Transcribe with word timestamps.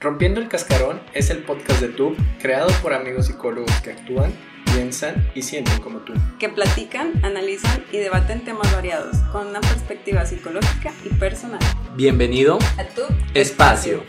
Rompiendo 0.00 0.40
el 0.40 0.46
Cascarón 0.46 1.00
es 1.12 1.28
el 1.28 1.42
podcast 1.42 1.80
de 1.80 1.88
tú 1.88 2.14
creado 2.40 2.68
por 2.82 2.94
amigos 2.94 3.26
psicólogos 3.26 3.72
que 3.80 3.90
actúan, 3.90 4.32
piensan 4.72 5.28
y 5.34 5.42
sienten 5.42 5.80
como 5.80 5.98
tú. 5.98 6.12
Que 6.38 6.48
platican, 6.48 7.14
analizan 7.24 7.82
y 7.90 7.98
debaten 7.98 8.44
temas 8.44 8.72
variados 8.72 9.16
con 9.32 9.48
una 9.48 9.60
perspectiva 9.60 10.24
psicológica 10.24 10.92
y 11.04 11.08
personal. 11.14 11.58
Bienvenido 11.96 12.60
a 12.78 12.84
tu 12.84 13.02
espacio. 13.34 14.04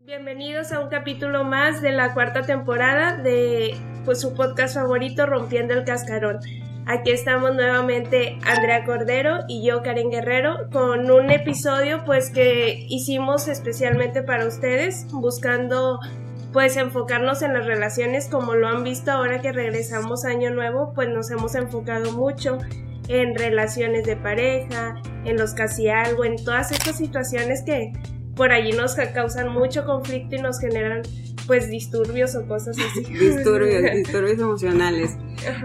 Bienvenidos 0.00 0.72
a 0.72 0.80
un 0.80 0.88
capítulo 0.88 1.44
más 1.44 1.82
de 1.82 1.92
la 1.92 2.14
cuarta 2.14 2.40
temporada 2.40 3.18
de 3.18 3.76
pues, 4.06 4.22
su 4.22 4.32
podcast 4.32 4.76
favorito 4.76 5.26
Rompiendo 5.26 5.74
el 5.74 5.84
Cascarón. 5.84 6.38
Aquí 6.90 7.10
estamos 7.10 7.54
nuevamente 7.54 8.38
Andrea 8.46 8.86
Cordero 8.86 9.40
y 9.46 9.62
yo 9.62 9.82
Karen 9.82 10.10
Guerrero 10.10 10.70
con 10.72 11.10
un 11.10 11.30
episodio 11.30 12.02
pues 12.06 12.30
que 12.30 12.86
hicimos 12.88 13.46
especialmente 13.46 14.22
para 14.22 14.46
ustedes 14.46 15.06
buscando 15.12 16.00
pues 16.50 16.78
enfocarnos 16.78 17.42
en 17.42 17.52
las 17.52 17.66
relaciones 17.66 18.26
como 18.30 18.54
lo 18.54 18.68
han 18.68 18.84
visto 18.84 19.12
ahora 19.12 19.42
que 19.42 19.52
regresamos 19.52 20.24
año 20.24 20.48
nuevo 20.48 20.94
pues 20.94 21.10
nos 21.10 21.30
hemos 21.30 21.54
enfocado 21.56 22.10
mucho 22.12 22.56
en 23.08 23.34
relaciones 23.34 24.04
de 24.04 24.16
pareja, 24.16 24.94
en 25.26 25.36
los 25.36 25.52
casi 25.52 25.90
algo, 25.90 26.24
en 26.24 26.42
todas 26.42 26.72
estas 26.72 26.96
situaciones 26.96 27.64
que 27.64 27.92
por 28.34 28.50
allí 28.50 28.72
nos 28.72 28.94
causan 28.94 29.52
mucho 29.52 29.84
conflicto 29.84 30.36
y 30.36 30.40
nos 30.40 30.58
generan 30.58 31.02
pues 31.48 31.68
disturbios 31.68 32.36
o 32.36 32.46
cosas 32.46 32.76
así. 32.78 33.02
disturbios, 33.12 33.82
disturbios 33.94 34.38
emocionales. 34.38 35.16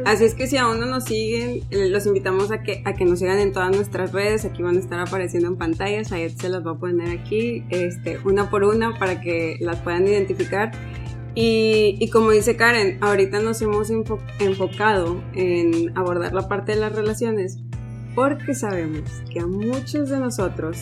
Así 0.06 0.24
es 0.24 0.34
que 0.34 0.48
si 0.48 0.58
aún 0.58 0.80
no 0.80 0.88
nos 0.88 1.04
siguen, 1.04 1.62
eh, 1.70 1.90
los 1.90 2.08
invitamos 2.08 2.52
a 2.52 2.64
que, 2.64 2.82
a 2.86 2.94
que 2.94 3.06
nos 3.06 3.20
sigan 3.20 3.38
en 3.38 3.52
todas 3.52 3.76
nuestras 3.76 4.14
redes, 4.14 4.46
aquí 4.46 4.64
van 4.64 4.78
a 4.78 4.80
estar 4.80 5.00
apareciendo 5.00 5.50
en 5.50 5.58
pantallas, 5.58 6.12
ahí 6.12 6.30
se 6.30 6.50
las 6.50 6.66
va 6.66 6.72
a 6.72 6.78
poner 6.80 7.10
aquí, 7.20 7.66
este, 7.70 8.18
una 8.24 8.50
por 8.50 8.64
una 8.64 8.98
para 8.98 9.22
que 9.22 9.58
las 9.60 9.80
puedan 9.82 10.08
identificar. 10.08 10.72
Y, 11.36 11.98
y 12.00 12.10
como 12.10 12.32
dice 12.32 12.56
Karen, 12.56 12.98
ahorita 13.02 13.40
nos 13.42 13.62
hemos 13.62 13.92
enfocado 14.40 15.22
en 15.34 15.96
abordar 15.98 16.34
la 16.34 16.48
parte 16.48 16.74
de 16.74 16.80
las 16.80 16.96
relaciones 16.96 17.60
porque 18.16 18.54
sabemos 18.54 19.10
que 19.32 19.40
a 19.40 19.48
muchos 19.48 20.10
de 20.10 20.20
nosotros 20.20 20.78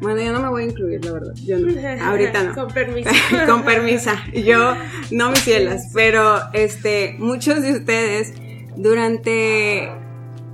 bueno, 0.00 0.20
yo 0.20 0.32
no 0.32 0.40
me 0.40 0.48
voy 0.48 0.64
a 0.64 0.66
incluir, 0.66 1.04
la 1.04 1.12
verdad. 1.12 1.34
Yo 1.44 1.58
no. 1.58 1.68
Ahorita 2.04 2.42
no. 2.42 2.54
Con 2.54 2.68
permiso. 2.68 3.10
Con 3.46 3.64
permiso. 3.64 4.10
Yo 4.34 4.74
no 5.10 5.30
me 5.30 5.36
cielas. 5.36 5.90
Pero 5.94 6.38
este, 6.52 7.16
muchos 7.18 7.62
de 7.62 7.72
ustedes 7.72 8.34
durante 8.76 9.90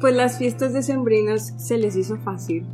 pues 0.01 0.15
las 0.15 0.39
fiestas 0.39 0.73
decembrinas 0.73 1.55
se 1.59 1.79
les 1.79 1.97
hizo 1.97 2.17
fácil 2.19 2.67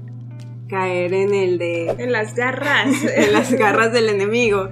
caer 0.68 1.14
en 1.14 1.34
el 1.34 1.58
de. 1.58 1.88
En 1.98 2.12
las 2.12 2.34
garras. 2.34 2.94
en 3.16 3.32
las 3.32 3.52
garras 3.52 3.92
del 3.92 4.08
enemigo. 4.08 4.68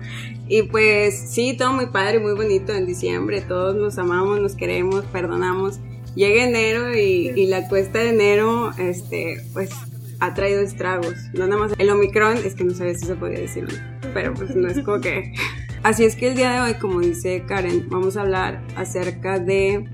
Y 0.48 0.62
pues 0.62 1.30
sí, 1.30 1.56
todo 1.56 1.72
muy 1.72 1.86
padre, 1.86 2.20
muy 2.20 2.34
bonito 2.34 2.72
en 2.72 2.86
diciembre. 2.86 3.40
Todos 3.40 3.74
nos 3.74 3.98
amamos, 3.98 4.40
nos 4.40 4.54
queremos, 4.54 5.04
perdonamos. 5.06 5.80
Llega 6.14 6.44
enero 6.44 6.94
y, 6.94 7.32
y 7.34 7.46
la 7.46 7.68
cuesta 7.68 7.98
de 7.98 8.10
enero, 8.10 8.70
este, 8.78 9.42
pues 9.52 9.70
ha 10.20 10.34
traído 10.34 10.60
estragos. 10.60 11.14
No 11.34 11.46
nada 11.46 11.60
más 11.60 11.72
el 11.78 11.90
Omicron, 11.90 12.38
es 12.38 12.54
que 12.54 12.64
no 12.64 12.74
sabía 12.74 12.94
si 12.94 13.06
se 13.06 13.14
podía 13.14 13.40
decir, 13.40 13.66
pero 14.14 14.34
pues 14.34 14.54
no 14.54 14.68
es 14.68 14.80
como 14.80 15.00
que... 15.00 15.32
Así 15.82 16.04
es 16.04 16.16
que 16.16 16.28
el 16.28 16.36
día 16.36 16.52
de 16.52 16.60
hoy, 16.60 16.74
como 16.80 17.00
dice 17.00 17.44
Karen, 17.46 17.86
vamos 17.88 18.16
a 18.16 18.22
hablar 18.22 18.62
acerca 18.76 19.38
de 19.38 19.88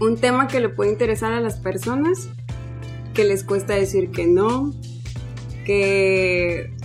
un 0.00 0.16
tema 0.16 0.48
que 0.48 0.60
le 0.60 0.68
puede 0.68 0.90
interesar 0.90 1.32
a 1.32 1.40
las 1.40 1.60
personas, 1.60 2.28
que 3.14 3.24
les 3.24 3.44
cuesta 3.44 3.74
decir 3.74 4.10
que 4.10 4.26
no, 4.26 4.74
que... 5.64 6.75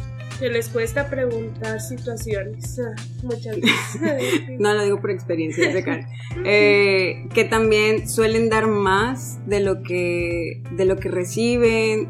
Que 0.41 0.49
les 0.49 0.69
cuesta 0.69 1.07
preguntar 1.07 1.79
situaciones 1.79 2.79
ah, 2.79 2.95
muchas 3.21 3.57
veces. 3.57 4.49
no 4.59 4.73
lo 4.73 4.83
digo 4.83 4.99
por 4.99 5.11
experiencia, 5.11 5.67
dice 5.67 5.83
Karen. 5.83 6.07
Eh, 6.43 7.27
que 7.31 7.43
también 7.43 8.09
suelen 8.09 8.49
dar 8.49 8.67
más 8.67 9.37
de 9.47 9.59
lo 9.59 9.83
que, 9.83 10.63
de 10.71 10.85
lo 10.85 10.97
que 10.97 11.09
reciben 11.09 12.09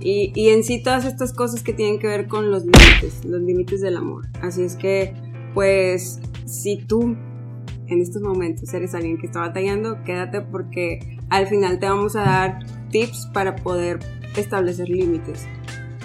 y, 0.00 0.32
y, 0.34 0.48
en 0.48 0.64
sí 0.64 0.82
todas 0.82 1.04
estas 1.04 1.32
cosas 1.32 1.62
que 1.62 1.72
tienen 1.72 2.00
que 2.00 2.08
ver 2.08 2.26
con 2.26 2.50
los 2.50 2.64
límites, 2.64 3.24
los 3.24 3.40
límites 3.40 3.80
del 3.80 3.96
amor. 3.96 4.26
Así 4.42 4.64
es 4.64 4.74
que, 4.74 5.14
pues, 5.54 6.18
si 6.46 6.78
tú 6.78 7.16
en 7.86 8.02
estos 8.02 8.22
momentos 8.22 8.74
eres 8.74 8.92
alguien 8.96 9.18
que 9.18 9.26
está 9.26 9.38
batallando, 9.38 10.02
quédate 10.02 10.40
porque 10.40 11.18
al 11.30 11.46
final 11.46 11.78
te 11.78 11.86
vamos 11.86 12.16
a 12.16 12.22
dar 12.22 12.58
tips 12.90 13.30
para 13.32 13.54
poder 13.54 14.00
establecer 14.36 14.88
límites. 14.88 15.46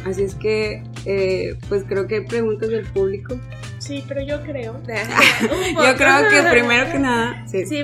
Así 0.06 0.24
es 0.24 0.36
que, 0.36 0.84
eh, 1.06 1.56
pues 1.70 1.84
creo 1.88 2.08
que 2.08 2.16
hay 2.16 2.26
preguntas 2.26 2.70
del 2.70 2.86
público. 2.88 3.40
Sí, 3.80 4.04
pero 4.08 4.22
yo 4.22 4.42
creo. 4.44 4.80
yo 4.84 5.96
creo 5.98 6.30
que 6.30 6.50
primero 6.50 6.92
que 6.92 7.00
nada. 7.00 7.46
Sí, 7.48 7.66
sí 7.66 7.84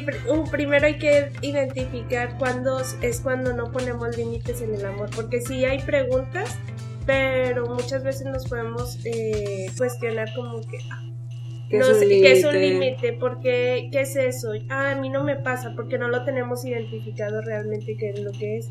primero 0.51 0.85
hay 0.85 0.97
que 0.97 1.31
identificar 1.41 2.37
cuándo 2.37 2.81
es 3.01 3.19
cuando 3.21 3.53
no 3.53 3.71
ponemos 3.71 4.17
límites 4.17 4.61
en 4.61 4.75
el 4.75 4.85
amor. 4.85 5.09
Porque 5.15 5.41
sí 5.41 5.65
hay 5.65 5.81
preguntas, 5.81 6.57
pero 7.05 7.67
muchas 7.67 8.03
veces 8.03 8.27
nos 8.27 8.47
podemos 8.47 8.97
eh, 9.05 9.67
cuestionar 9.77 10.33
como 10.35 10.61
que. 10.61 10.77
Ah, 10.91 11.05
¿Qué 11.69 12.31
es 12.31 12.43
un 12.43 12.59
límite? 12.59 13.13
¿Por 13.13 13.41
qué? 13.41 13.89
¿Qué 13.91 14.01
es 14.01 14.15
eso? 14.15 14.53
Ah, 14.69 14.91
a 14.91 14.95
mí 14.95 15.09
no 15.09 15.23
me 15.23 15.35
pasa 15.35 15.73
porque 15.75 15.97
no 15.97 16.07
lo 16.07 16.25
tenemos 16.25 16.65
identificado 16.65 17.41
realmente 17.41 17.95
qué 17.97 18.09
es 18.09 18.19
lo 18.21 18.31
que 18.31 18.57
es. 18.57 18.69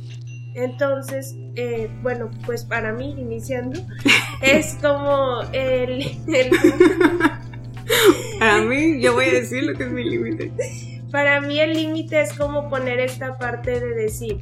Entonces, 0.65 1.37
eh, 1.55 1.89
bueno, 2.03 2.31
pues 2.45 2.65
para 2.65 2.93
mí, 2.93 3.15
iniciando, 3.17 3.81
es 4.43 4.77
como 4.83 5.43
el, 5.53 6.05
para 8.41 8.63
mí, 8.63 9.01
yo 9.01 9.15
voy 9.15 9.27
a 9.27 9.33
decir 9.35 9.63
lo 9.63 9.75
que 9.75 9.85
es 9.85 9.91
mi 9.91 10.03
límite. 10.03 10.53
Para 11.13 11.41
mí 11.41 11.61
el 11.61 11.75
límite 11.75 12.21
es 12.21 12.33
como 12.33 12.69
poner 12.69 12.99
esta 12.99 13.39
parte 13.39 13.79
de 13.79 13.95
decir, 13.95 14.39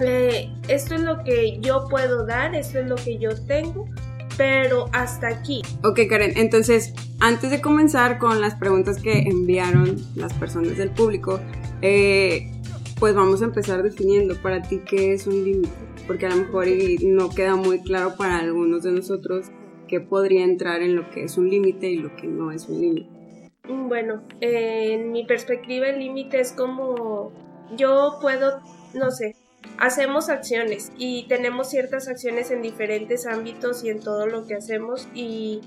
eh, 0.00 0.50
esto 0.66 0.96
es 0.96 1.00
lo 1.02 1.22
que 1.22 1.58
yo 1.60 1.86
puedo 1.88 2.26
dar, 2.26 2.54
esto 2.54 2.80
es 2.80 2.88
lo 2.88 2.96
que 2.96 3.18
yo 3.18 3.30
tengo, 3.46 3.88
pero 4.36 4.90
hasta 4.92 5.28
aquí. 5.28 5.62
Ok, 5.84 6.00
Karen, 6.08 6.32
entonces, 6.36 6.92
antes 7.20 7.52
de 7.52 7.60
comenzar 7.60 8.18
con 8.18 8.40
las 8.40 8.56
preguntas 8.56 9.00
que 9.00 9.20
enviaron 9.20 9.96
las 10.16 10.32
personas 10.34 10.76
del 10.76 10.90
público, 10.90 11.40
eh, 11.82 12.50
pues 12.98 13.14
vamos 13.14 13.42
a 13.42 13.46
empezar 13.46 13.82
definiendo 13.82 14.40
para 14.40 14.62
ti 14.62 14.80
qué 14.86 15.12
es 15.12 15.26
un 15.26 15.44
límite, 15.44 15.72
porque 16.06 16.26
a 16.26 16.30
lo 16.30 16.36
mejor 16.36 16.66
no 17.02 17.30
queda 17.30 17.56
muy 17.56 17.80
claro 17.80 18.14
para 18.16 18.38
algunos 18.38 18.82
de 18.84 18.92
nosotros 18.92 19.46
qué 19.88 20.00
podría 20.00 20.44
entrar 20.44 20.82
en 20.82 20.96
lo 20.96 21.10
que 21.10 21.24
es 21.24 21.36
un 21.36 21.50
límite 21.50 21.88
y 21.88 21.98
lo 21.98 22.14
que 22.16 22.26
no 22.26 22.50
es 22.50 22.68
un 22.68 22.80
límite. 22.80 23.50
Bueno, 23.68 24.22
en 24.40 25.12
mi 25.12 25.24
perspectiva 25.24 25.88
el 25.88 25.98
límite 25.98 26.40
es 26.40 26.52
como 26.52 27.32
yo 27.76 28.18
puedo, 28.20 28.60
no 28.94 29.10
sé, 29.10 29.34
hacemos 29.78 30.28
acciones 30.28 30.92
y 30.98 31.26
tenemos 31.28 31.70
ciertas 31.70 32.08
acciones 32.08 32.50
en 32.50 32.62
diferentes 32.62 33.26
ámbitos 33.26 33.84
y 33.84 33.90
en 33.90 34.00
todo 34.00 34.26
lo 34.26 34.46
que 34.46 34.54
hacemos 34.54 35.08
y 35.14 35.60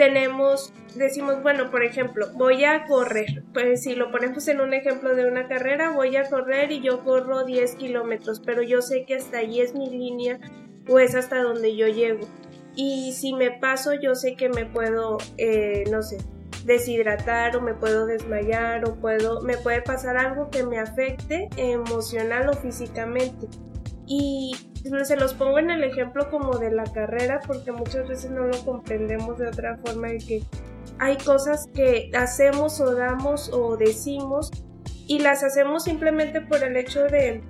tenemos, 0.00 0.72
decimos, 0.94 1.42
bueno, 1.42 1.70
por 1.70 1.84
ejemplo, 1.84 2.28
voy 2.32 2.64
a 2.64 2.86
correr. 2.86 3.44
Pues 3.52 3.82
si 3.82 3.94
lo 3.94 4.10
ponemos 4.10 4.48
en 4.48 4.62
un 4.62 4.72
ejemplo 4.72 5.14
de 5.14 5.26
una 5.26 5.46
carrera, 5.46 5.90
voy 5.90 6.16
a 6.16 6.24
correr 6.24 6.72
y 6.72 6.80
yo 6.80 7.04
corro 7.04 7.44
10 7.44 7.74
kilómetros, 7.74 8.40
pero 8.40 8.62
yo 8.62 8.80
sé 8.80 9.04
que 9.04 9.16
hasta 9.16 9.36
ahí 9.36 9.60
es 9.60 9.74
mi 9.74 9.90
línea 9.90 10.40
o 10.88 10.98
es 10.98 11.14
hasta 11.14 11.42
donde 11.42 11.76
yo 11.76 11.86
llego. 11.86 12.26
Y 12.74 13.12
si 13.12 13.34
me 13.34 13.50
paso, 13.50 13.92
yo 13.92 14.14
sé 14.14 14.36
que 14.36 14.48
me 14.48 14.64
puedo, 14.64 15.18
eh, 15.36 15.84
no 15.90 16.02
sé, 16.02 16.16
deshidratar 16.64 17.54
o 17.56 17.60
me 17.60 17.74
puedo 17.74 18.06
desmayar 18.06 18.88
o 18.88 18.94
puedo, 18.94 19.42
me 19.42 19.58
puede 19.58 19.82
pasar 19.82 20.16
algo 20.16 20.48
que 20.48 20.64
me 20.64 20.78
afecte 20.78 21.50
emocional 21.58 22.48
o 22.48 22.54
físicamente. 22.54 23.48
Y 24.06 24.56
se 25.04 25.16
los 25.16 25.34
pongo 25.34 25.58
en 25.58 25.70
el 25.70 25.84
ejemplo 25.84 26.30
como 26.30 26.58
de 26.58 26.70
la 26.70 26.84
carrera 26.84 27.40
porque 27.46 27.72
muchas 27.72 28.08
veces 28.08 28.30
no 28.30 28.46
lo 28.46 28.58
comprendemos 28.64 29.38
de 29.38 29.48
otra 29.48 29.76
forma 29.78 30.08
de 30.08 30.18
que 30.18 30.42
hay 30.98 31.16
cosas 31.18 31.66
que 31.74 32.10
hacemos 32.14 32.80
o 32.80 32.94
damos 32.94 33.50
o 33.52 33.76
decimos 33.76 34.50
y 35.06 35.18
las 35.18 35.42
hacemos 35.42 35.84
simplemente 35.84 36.40
por 36.40 36.62
el 36.62 36.76
hecho 36.76 37.02
de, 37.04 37.42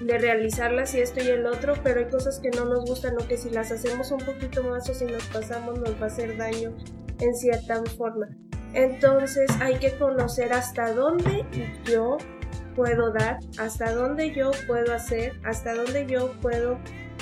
de 0.00 0.18
realizarlas 0.18 0.94
y 0.94 1.00
esto 1.00 1.22
y 1.22 1.28
el 1.28 1.46
otro, 1.46 1.74
pero 1.82 2.00
hay 2.00 2.06
cosas 2.06 2.38
que 2.40 2.50
no 2.50 2.64
nos 2.64 2.84
gustan 2.84 3.14
o 3.20 3.26
que 3.26 3.36
si 3.36 3.50
las 3.50 3.72
hacemos 3.72 4.10
un 4.10 4.20
poquito 4.20 4.62
más 4.62 4.88
o 4.88 4.94
si 4.94 5.04
nos 5.06 5.24
pasamos 5.24 5.78
nos 5.78 6.00
va 6.00 6.04
a 6.04 6.06
hacer 6.06 6.36
daño 6.36 6.72
en 7.18 7.34
cierta 7.34 7.82
forma. 7.96 8.28
Entonces 8.72 9.50
hay 9.60 9.76
que 9.76 9.92
conocer 9.98 10.52
hasta 10.52 10.92
dónde 10.92 11.44
yo 11.84 12.16
puedo 12.74 13.12
dar, 13.12 13.38
hasta 13.58 13.92
dónde 13.92 14.34
yo 14.34 14.50
puedo 14.66 14.92
hacer, 14.92 15.34
hasta 15.44 15.74
dónde 15.74 16.06
yo 16.06 16.32
puedo 16.40 16.78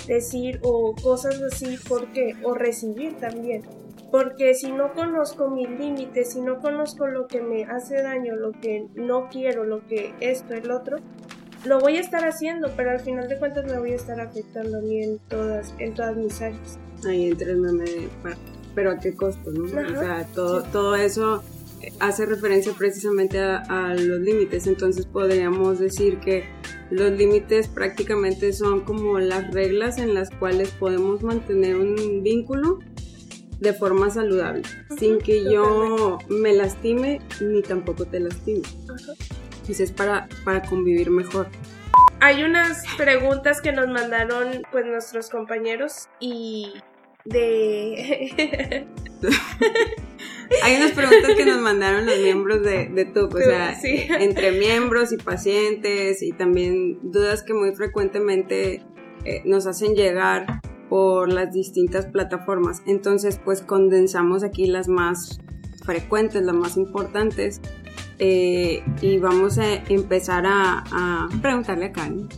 decir 0.07 0.61
o 0.63 0.95
cosas 0.95 1.41
así, 1.43 1.79
porque 1.89 2.35
o 2.43 2.55
recibir 2.55 3.17
también. 3.19 3.63
Porque 4.11 4.55
si 4.55 4.73
no 4.73 4.95
conozco 4.95 5.51
mis 5.51 5.69
límites, 5.69 6.33
si 6.33 6.41
no 6.41 6.61
conozco 6.61 7.07
lo 7.07 7.27
que 7.27 7.43
me 7.43 7.65
hace 7.65 8.03
daño, 8.03 8.37
lo 8.37 8.53
que 8.53 8.87
no 8.95 9.29
quiero, 9.29 9.65
lo 9.65 9.87
que 9.87 10.15
esto, 10.21 10.55
el 10.55 10.71
otro, 10.71 10.99
lo 11.65 11.79
voy 11.81 11.99
a 11.99 12.01
estar 12.01 12.25
haciendo, 12.25 12.71
pero 12.77 12.91
al 12.91 13.01
final 13.01 13.29
de 13.29 13.39
cuentas 13.39 13.67
me 13.67 13.79
voy 13.79 13.93
a 13.93 13.97
estar 13.97 14.19
afectando 14.21 14.79
a 14.79 14.81
mí 14.81 15.03
en 15.03 15.19
todas, 15.29 15.75
en 15.79 15.95
todas 15.95 16.17
mis 16.17 16.41
áreas. 16.41 16.79
Ahí 17.07 17.29
entra 17.29 17.51
el 17.51 17.59
meme 17.59 17.85
de, 17.85 18.09
pero 18.75 18.93
a 18.93 18.99
qué 18.99 19.15
costo, 19.15 19.51
¿no? 19.51 19.65
O 19.65 19.69
sea, 19.69 20.27
todo, 20.35 20.63
todo 20.63 20.97
eso 20.97 21.43
hace 22.01 22.27
referencia 22.27 22.73
precisamente 22.73 23.41
a, 23.41 23.95
los 23.95 24.21
límites, 24.21 24.67
entonces 24.67 25.07
podríamos 25.07 25.79
decir 25.79 26.19
que 26.21 26.45
los 26.91 27.13
límites 27.13 27.69
prácticamente 27.69 28.53
son 28.53 28.81
como 28.81 29.19
las 29.19 29.53
reglas 29.53 29.99
en 29.99 30.15
las 30.15 30.31
cuales 30.31 30.71
podemos 30.71 31.23
mantener 31.23 31.77
un 31.77 32.23
vínculo 32.23 32.79
de 33.61 33.73
forma 33.73 34.11
saludable, 34.11 34.63
sin 34.99 35.19
que 35.19 35.51
yo 35.51 36.19
me 36.29 36.55
lastime 36.55 37.21
ni 37.41 37.63
tampoco 37.63 38.05
te 38.07 38.21
lastime. 38.21 38.63
Entonces 39.61 39.81
es 39.81 39.93
para, 39.93 40.29
para 40.45 40.63
convivir 40.63 41.11
mejor. 41.11 41.49
Hay 42.21 42.43
unas 42.43 42.85
preguntas 42.97 43.61
que 43.61 43.73
nos 43.73 43.89
mandaron 43.89 44.63
pues 44.73 44.87
nuestros 44.87 45.31
compañeros 45.31 46.09
y 46.21 46.73
de... 47.25 48.87
Hay 50.63 50.77
unas 50.77 50.93
preguntas 50.93 51.35
que 51.37 51.45
nos 51.45 51.59
mandaron 51.59 52.07
los 52.07 52.19
miembros 52.19 52.63
de, 52.63 52.89
de 52.89 53.05
TUP, 53.05 53.35
o 53.35 53.39
sea, 53.39 53.79
entre 53.83 54.53
miembros 54.53 55.13
y 55.13 55.17
pacientes 55.17 56.23
y 56.23 56.33
también 56.33 56.99
dudas 57.03 57.43
que 57.43 57.55
muy 57.55 57.75
frecuentemente 57.75 58.83
eh, 59.25 59.43
nos 59.45 59.67
hacen 59.67 59.95
llegar 59.95 60.61
por 60.89 61.33
las 61.33 61.53
distintas 61.53 62.07
plataformas. 62.07 62.83
Entonces, 62.87 63.41
pues 63.45 63.63
condensamos 63.63 64.43
aquí 64.43 64.67
las 64.67 64.89
más 64.89 65.39
frecuentes, 65.85 66.43
las 66.43 66.55
más 66.55 66.77
importantes 66.77 67.61
eh, 68.19 68.83
y 69.01 69.19
vamos 69.19 69.59
a 69.59 69.75
empezar 69.89 70.45
a, 70.47 71.29
preguntarle 71.43 71.87
a 71.87 71.93
Karen, 71.93 72.29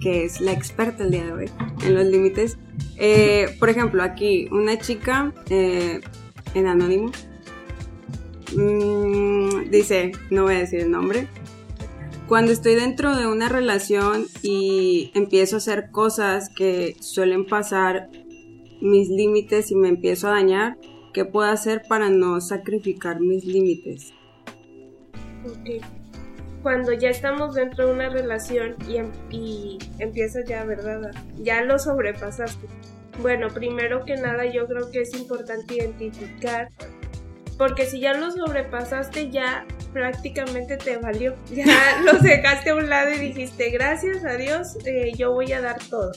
que 0.00 0.24
es 0.24 0.40
la 0.40 0.52
experta 0.52 1.04
el 1.04 1.10
día 1.10 1.24
de 1.24 1.32
hoy 1.32 1.50
en 1.84 1.94
los 1.94 2.04
límites. 2.04 2.58
Eh, 2.98 3.56
por 3.58 3.70
ejemplo, 3.70 4.02
aquí 4.02 4.48
una 4.52 4.78
chica 4.78 5.32
en 5.48 6.66
anónimo 6.66 7.10
Mm, 8.56 9.70
dice, 9.70 10.12
no 10.30 10.44
voy 10.44 10.54
a 10.54 10.58
decir 10.58 10.80
el 10.80 10.90
nombre. 10.90 11.28
Cuando 12.28 12.52
estoy 12.52 12.74
dentro 12.74 13.16
de 13.16 13.26
una 13.26 13.48
relación 13.48 14.26
y 14.42 15.10
empiezo 15.14 15.56
a 15.56 15.58
hacer 15.58 15.90
cosas 15.90 16.48
que 16.48 16.96
suelen 17.00 17.46
pasar 17.46 18.08
mis 18.80 19.08
límites 19.08 19.70
y 19.70 19.76
me 19.76 19.88
empiezo 19.88 20.28
a 20.28 20.32
dañar, 20.32 20.78
¿qué 21.12 21.24
puedo 21.24 21.50
hacer 21.50 21.82
para 21.88 22.08
no 22.08 22.40
sacrificar 22.40 23.20
mis 23.20 23.44
límites? 23.44 24.12
Cuando 26.62 26.92
ya 26.92 27.10
estamos 27.10 27.54
dentro 27.54 27.88
de 27.88 27.92
una 27.92 28.08
relación 28.08 28.74
y, 28.88 28.96
em, 28.96 29.12
y 29.30 29.78
ya, 30.46 30.64
¿verdad? 30.64 31.10
Ya 31.42 31.62
lo 31.62 31.78
sobrepasaste. 31.78 32.66
Bueno, 33.20 33.48
primero 33.48 34.04
que 34.04 34.16
nada 34.16 34.46
yo 34.46 34.66
creo 34.66 34.90
que 34.90 35.02
es 35.02 35.14
importante 35.14 35.74
identificar 35.74 36.70
porque 37.56 37.86
si 37.86 38.00
ya 38.00 38.14
lo 38.14 38.30
sobrepasaste, 38.30 39.30
ya 39.30 39.66
prácticamente 39.92 40.76
te 40.76 40.96
valió. 40.96 41.34
Ya 41.50 42.00
lo 42.04 42.18
dejaste 42.18 42.70
a 42.70 42.74
un 42.74 42.88
lado 42.88 43.10
y 43.10 43.18
dijiste, 43.18 43.70
gracias 43.70 44.24
a 44.24 44.34
Dios, 44.34 44.76
eh, 44.84 45.12
yo 45.16 45.32
voy 45.32 45.52
a 45.52 45.60
dar 45.60 45.78
todo. 45.88 46.12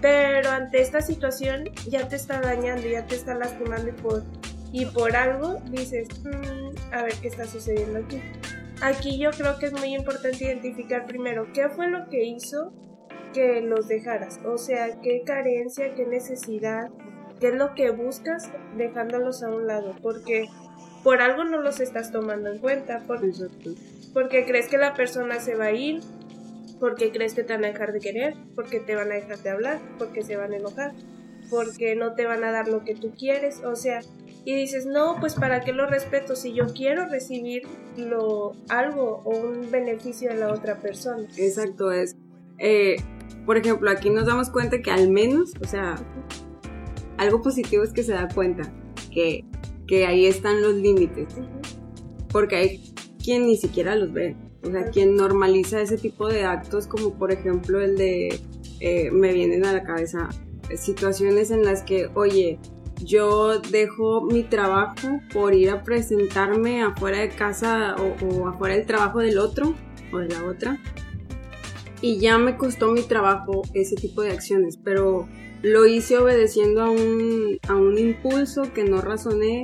Pero 0.00 0.50
ante 0.50 0.82
esta 0.82 1.00
situación 1.00 1.70
ya 1.88 2.06
te 2.08 2.16
está 2.16 2.40
dañando, 2.40 2.86
ya 2.86 3.06
te 3.06 3.14
está 3.14 3.34
lastimando 3.34 3.88
y 3.88 3.92
por, 3.92 4.22
y 4.72 4.84
por 4.86 5.16
algo 5.16 5.60
dices, 5.70 6.08
mm, 6.22 6.94
a 6.94 7.02
ver 7.02 7.14
qué 7.22 7.28
está 7.28 7.46
sucediendo 7.46 8.00
aquí. 8.00 8.20
Aquí 8.82 9.18
yo 9.18 9.30
creo 9.30 9.58
que 9.58 9.66
es 9.66 9.72
muy 9.72 9.94
importante 9.94 10.44
identificar 10.44 11.06
primero 11.06 11.46
qué 11.54 11.70
fue 11.70 11.88
lo 11.88 12.08
que 12.10 12.24
hizo 12.24 12.72
que 13.32 13.60
los 13.60 13.88
dejaras. 13.88 14.40
O 14.44 14.58
sea, 14.58 15.00
qué 15.00 15.22
carencia, 15.24 15.94
qué 15.94 16.06
necesidad, 16.06 16.90
qué 17.40 17.48
es 17.48 17.54
lo 17.54 17.74
que 17.74 17.90
buscas 17.90 18.50
dejándolos 18.76 19.42
a 19.42 19.48
un 19.48 19.66
lado. 19.66 19.94
Porque 20.02 20.46
por 21.04 21.20
algo 21.20 21.44
no 21.44 21.60
los 21.60 21.78
estás 21.78 22.10
tomando 22.10 22.50
en 22.50 22.58
cuenta. 22.58 23.04
porque 24.12 24.44
crees 24.46 24.68
que 24.68 24.78
la 24.78 24.94
persona 24.94 25.38
se 25.38 25.54
va 25.54 25.66
a 25.66 25.72
ir, 25.72 26.00
porque 26.80 27.12
crees 27.12 27.34
que 27.34 27.44
te 27.44 27.52
van 27.52 27.64
a 27.64 27.68
dejar 27.68 27.92
de 27.92 28.00
querer, 28.00 28.34
porque 28.56 28.80
te 28.80 28.96
van 28.96 29.12
a 29.12 29.14
dejar 29.14 29.38
de 29.38 29.50
hablar, 29.50 29.78
porque 29.98 30.22
se 30.22 30.36
van 30.36 30.52
a 30.52 30.56
enojar, 30.56 30.92
porque 31.50 31.94
no 31.94 32.14
te 32.14 32.24
van 32.24 32.42
a 32.42 32.50
dar 32.50 32.68
lo 32.68 32.84
que 32.84 32.94
tú 32.94 33.12
quieres, 33.16 33.62
o 33.64 33.76
sea, 33.76 34.00
y 34.46 34.54
dices, 34.54 34.86
no, 34.86 35.16
pues 35.20 35.34
para 35.34 35.60
qué 35.60 35.72
lo 35.72 35.86
respeto 35.86 36.36
si 36.36 36.52
yo 36.52 36.66
quiero 36.74 37.06
recibir 37.06 37.62
lo, 37.96 38.54
algo 38.68 39.22
o 39.24 39.36
un 39.36 39.70
beneficio 39.70 40.30
de 40.30 40.36
la 40.36 40.52
otra 40.52 40.76
persona. 40.76 41.26
Exacto, 41.36 41.92
es, 41.92 42.16
eh, 42.58 42.96
por 43.46 43.56
ejemplo, 43.58 43.90
aquí 43.90 44.10
nos 44.10 44.26
damos 44.26 44.50
cuenta 44.50 44.80
que 44.80 44.90
al 44.90 45.10
menos, 45.10 45.52
o 45.62 45.66
sea, 45.66 45.96
algo 47.18 47.42
positivo 47.42 47.84
es 47.84 47.92
que 47.92 48.02
se 48.02 48.12
da 48.12 48.28
cuenta 48.28 48.70
que 49.10 49.44
que 49.86 50.06
ahí 50.06 50.26
están 50.26 50.62
los 50.62 50.74
límites. 50.74 51.28
Porque 52.30 52.56
hay 52.56 52.94
quien 53.22 53.46
ni 53.46 53.56
siquiera 53.56 53.96
los 53.96 54.12
ve. 54.12 54.36
O 54.62 54.70
sea, 54.70 54.90
quien 54.90 55.14
normaliza 55.14 55.80
ese 55.80 55.98
tipo 55.98 56.28
de 56.28 56.44
actos, 56.44 56.86
como 56.86 57.14
por 57.14 57.32
ejemplo 57.32 57.80
el 57.80 57.96
de, 57.96 58.40
eh, 58.80 59.10
me 59.10 59.32
vienen 59.32 59.64
a 59.66 59.72
la 59.72 59.84
cabeza 59.84 60.28
situaciones 60.76 61.50
en 61.50 61.64
las 61.64 61.82
que, 61.82 62.08
oye, 62.14 62.58
yo 63.02 63.58
dejo 63.58 64.22
mi 64.22 64.42
trabajo 64.42 65.20
por 65.32 65.54
ir 65.54 65.70
a 65.70 65.82
presentarme 65.82 66.82
afuera 66.82 67.18
de 67.18 67.28
casa 67.28 67.96
o, 67.96 68.26
o, 68.26 68.48
afuera 68.48 68.76
del 68.76 68.86
trabajo 68.86 69.20
del 69.20 69.38
otro 69.38 69.74
o 70.12 70.18
de 70.18 70.28
la 70.28 70.44
otra. 70.44 70.78
Y 72.00 72.18
ya 72.18 72.38
me 72.38 72.56
costó 72.56 72.90
mi 72.92 73.02
trabajo 73.02 73.62
ese 73.72 73.96
tipo 73.96 74.22
de 74.22 74.30
acciones, 74.30 74.76
pero 74.76 75.28
lo 75.64 75.86
hice 75.86 76.18
obedeciendo 76.18 76.82
a 76.82 76.90
un, 76.90 77.58
a 77.68 77.74
un 77.74 77.98
impulso 77.98 78.74
que 78.74 78.84
no 78.84 79.00
razoné 79.00 79.62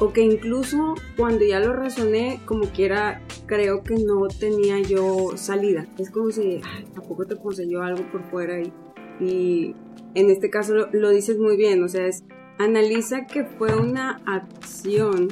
o 0.00 0.12
que 0.12 0.22
incluso 0.22 0.96
cuando 1.16 1.44
ya 1.44 1.60
lo 1.60 1.72
razoné 1.72 2.40
como 2.46 2.64
quiera 2.64 3.22
creo 3.46 3.84
que 3.84 3.94
no 3.94 4.26
tenía 4.26 4.80
yo 4.80 5.36
salida. 5.36 5.86
Es 5.98 6.10
como 6.10 6.32
si 6.32 6.60
tampoco 6.94 7.26
te 7.26 7.36
poseyó 7.36 7.82
algo 7.82 8.10
por 8.10 8.24
fuera 8.24 8.60
y, 9.20 9.76
en 10.14 10.30
este 10.30 10.50
caso 10.50 10.74
lo, 10.74 10.88
lo, 10.92 11.10
dices 11.10 11.38
muy 11.38 11.56
bien, 11.56 11.84
o 11.84 11.88
sea, 11.88 12.06
es 12.06 12.24
analiza 12.58 13.26
que 13.26 13.44
fue 13.44 13.76
una 13.76 14.20
acción 14.26 15.28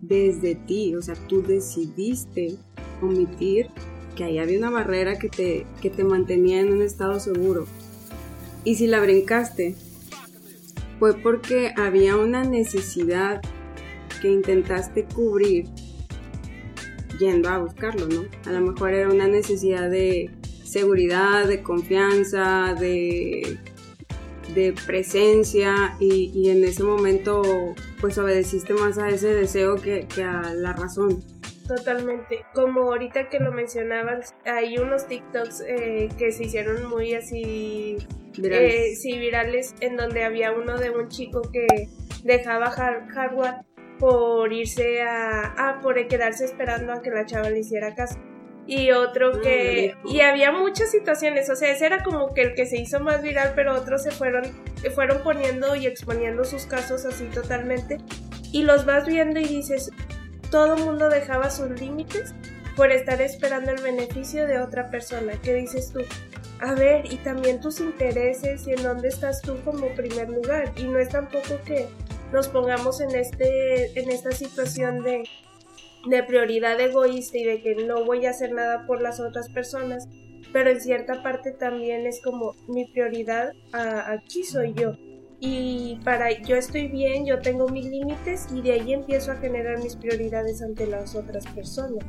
desde 0.00 0.54
ti, 0.54 0.94
o 0.94 1.02
sea, 1.02 1.14
tú 1.28 1.42
decidiste 1.42 2.56
omitir 3.02 3.66
que 4.16 4.24
ahí 4.24 4.38
había 4.38 4.58
una 4.58 4.70
barrera 4.70 5.18
que 5.18 5.28
te, 5.28 5.66
que 5.82 5.90
te 5.90 6.04
mantenía 6.04 6.60
en 6.60 6.72
un 6.72 6.80
estado 6.80 7.20
seguro. 7.20 7.66
Y 8.64 8.76
si 8.76 8.86
la 8.86 9.00
brincaste, 9.00 9.74
fue 10.98 11.14
porque 11.14 11.72
había 11.76 12.16
una 12.16 12.44
necesidad 12.44 13.42
que 14.22 14.28
intentaste 14.28 15.04
cubrir 15.04 15.66
yendo 17.18 17.50
a 17.50 17.58
buscarlo, 17.58 18.06
¿no? 18.06 18.24
A 18.46 18.52
lo 18.52 18.72
mejor 18.72 18.94
era 18.94 19.08
una 19.08 19.28
necesidad 19.28 19.90
de 19.90 20.30
seguridad, 20.64 21.46
de 21.46 21.62
confianza, 21.62 22.74
de, 22.78 23.58
presencia 24.86 25.96
y, 25.98 26.48
en 26.48 26.62
ese 26.62 26.84
momento 26.84 27.42
pues 28.00 28.18
obedeciste 28.18 28.72
más 28.72 28.98
a 28.98 29.08
ese 29.08 29.34
deseo 29.34 29.76
que, 29.76 30.06
que 30.06 30.22
a 30.22 30.54
la 30.54 30.72
razón. 30.72 31.24
Totalmente. 31.66 32.44
Como 32.54 32.82
ahorita 32.82 33.28
que 33.28 33.40
lo 33.40 33.52
mencionabas, 33.52 34.34
hay 34.44 34.78
unos 34.78 35.06
TikToks 35.06 35.62
eh, 35.66 36.08
que 36.18 36.30
se 36.30 36.44
hicieron 36.44 36.88
muy 36.88 37.14
así 37.14 37.96
virales. 38.36 38.74
Eh, 38.74 38.96
sí, 38.96 39.18
virales, 39.18 39.74
en 39.80 39.96
donde 39.96 40.24
había 40.24 40.52
uno 40.52 40.78
de 40.78 40.90
un 40.90 41.08
chico 41.08 41.42
que 41.52 41.66
dejaba 42.22 42.70
hardware 42.70 43.64
por 43.98 44.52
irse 44.52 45.02
a, 45.02 45.54
ah, 45.56 45.80
por 45.82 46.06
quedarse 46.08 46.44
esperando 46.44 46.92
a 46.92 47.02
que 47.02 47.10
la 47.10 47.26
chava 47.26 47.50
le 47.50 47.60
hiciera 47.60 47.94
caso. 47.94 48.18
Y 48.66 48.92
otro 48.92 49.32
ah, 49.34 49.40
que, 49.42 49.94
y 50.04 50.20
había 50.20 50.50
muchas 50.50 50.90
situaciones, 50.90 51.50
o 51.50 51.56
sea, 51.56 51.70
ese 51.70 51.86
era 51.86 52.02
como 52.02 52.32
que 52.32 52.42
el 52.42 52.54
que 52.54 52.66
se 52.66 52.78
hizo 52.78 53.00
más 53.00 53.22
viral, 53.22 53.52
pero 53.54 53.74
otros 53.74 54.02
se 54.02 54.10
fueron, 54.10 54.44
fueron 54.94 55.22
poniendo 55.22 55.76
y 55.76 55.86
exponiendo 55.86 56.44
sus 56.44 56.66
casos 56.66 57.04
así 57.04 57.24
totalmente. 57.26 57.98
Y 58.52 58.62
los 58.62 58.86
vas 58.86 59.06
viendo 59.06 59.40
y 59.40 59.44
dices, 59.44 59.90
todo 60.50 60.76
mundo 60.76 61.08
dejaba 61.08 61.50
sus 61.50 61.68
límites 61.80 62.34
por 62.76 62.90
estar 62.90 63.20
esperando 63.20 63.70
el 63.70 63.82
beneficio 63.82 64.46
de 64.46 64.60
otra 64.60 64.90
persona. 64.90 65.34
¿Qué 65.42 65.54
dices 65.54 65.92
tú? 65.92 66.00
A 66.64 66.72
ver, 66.72 67.12
y 67.12 67.16
también 67.16 67.60
tus 67.60 67.78
intereses 67.78 68.66
y 68.66 68.72
en 68.72 68.82
dónde 68.82 69.08
estás 69.08 69.42
tú 69.42 69.54
como 69.66 69.88
primer 69.88 70.30
lugar. 70.30 70.72
Y 70.76 70.84
no 70.84 70.98
es 70.98 71.10
tampoco 71.10 71.60
que 71.66 71.88
nos 72.32 72.48
pongamos 72.48 73.02
en, 73.02 73.14
este, 73.14 74.00
en 74.00 74.10
esta 74.10 74.32
situación 74.32 75.02
de, 75.02 75.24
de 76.08 76.22
prioridad 76.22 76.80
egoísta 76.80 77.36
y 77.36 77.44
de 77.44 77.60
que 77.60 77.74
no 77.74 78.06
voy 78.06 78.24
a 78.24 78.30
hacer 78.30 78.52
nada 78.52 78.86
por 78.86 79.02
las 79.02 79.20
otras 79.20 79.50
personas, 79.50 80.08
pero 80.54 80.70
en 80.70 80.80
cierta 80.80 81.22
parte 81.22 81.52
también 81.52 82.06
es 82.06 82.22
como 82.22 82.54
mi 82.66 82.86
prioridad 82.86 83.52
aquí 83.72 84.42
soy 84.42 84.72
yo 84.72 84.94
y 85.40 86.00
para 86.04 86.30
yo 86.42 86.56
estoy 86.56 86.88
bien, 86.88 87.26
yo 87.26 87.40
tengo 87.40 87.68
mis 87.68 87.84
límites 87.84 88.46
y 88.50 88.62
de 88.62 88.72
ahí 88.72 88.94
empiezo 88.94 89.32
a 89.32 89.36
generar 89.36 89.82
mis 89.82 89.94
prioridades 89.96 90.62
ante 90.62 90.86
las 90.86 91.14
otras 91.14 91.46
personas. 91.48 92.02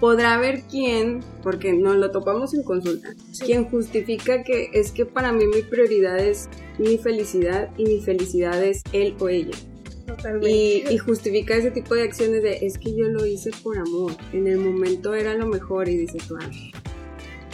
Podrá 0.00 0.34
haber 0.34 0.62
quien, 0.62 1.20
porque 1.42 1.72
nos 1.72 1.96
lo 1.96 2.10
topamos 2.10 2.54
en 2.54 2.62
consulta, 2.62 3.14
quien 3.44 3.64
justifica 3.64 4.42
que 4.42 4.70
es 4.72 4.92
que 4.92 5.06
para 5.06 5.32
mí 5.32 5.46
mi 5.46 5.62
prioridad 5.62 6.18
es 6.18 6.48
mi 6.78 6.98
felicidad 6.98 7.70
y 7.76 7.84
mi 7.84 8.00
felicidad 8.00 8.62
es 8.62 8.82
él 8.92 9.14
o 9.18 9.28
ella. 9.28 9.56
Y, 10.42 10.84
y, 10.88 10.98
justifica 10.98 11.56
ese 11.56 11.70
tipo 11.70 11.94
de 11.94 12.02
acciones 12.02 12.42
de 12.42 12.64
es 12.64 12.78
que 12.78 12.94
yo 12.94 13.08
lo 13.08 13.26
hice 13.26 13.50
por 13.62 13.76
amor, 13.76 14.12
en 14.32 14.46
el 14.46 14.58
momento 14.58 15.14
era 15.14 15.34
lo 15.34 15.46
mejor 15.46 15.88
y 15.88 15.96
dice 15.96 16.18
tú, 16.26 16.36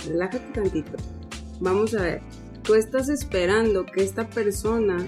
relájate 0.07 0.53
tantito, 0.53 0.93
vamos 1.61 1.95
a 1.95 2.03
ver, 2.03 2.21
tú 2.63 2.75
estás 2.75 3.09
esperando 3.09 3.87
que 3.87 4.03
esta 4.03 4.29
persona 4.29 4.99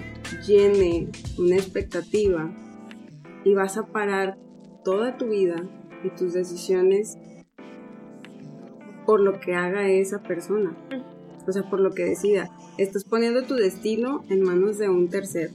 llene 0.45 1.09
una 1.37 1.55
expectativa 1.55 2.51
y 3.43 3.53
vas 3.53 3.77
a 3.77 3.87
parar 3.87 4.37
toda 4.83 5.17
tu 5.17 5.29
vida 5.29 5.63
y 6.03 6.09
tus 6.09 6.33
decisiones 6.33 7.17
por 9.05 9.19
lo 9.19 9.39
que 9.39 9.53
haga 9.53 9.89
esa 9.89 10.21
persona. 10.21 10.75
O 11.47 11.51
sea, 11.51 11.63
por 11.69 11.79
lo 11.79 11.91
que 11.91 12.05
decida. 12.05 12.49
Estás 12.77 13.03
poniendo 13.03 13.43
tu 13.43 13.55
destino 13.55 14.23
en 14.29 14.41
manos 14.41 14.77
de 14.77 14.89
un 14.89 15.09
tercero. 15.09 15.53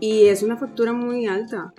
Y 0.00 0.26
es 0.26 0.42
una 0.42 0.56
factura 0.56 0.92
muy 0.92 1.26
alta. 1.26 1.72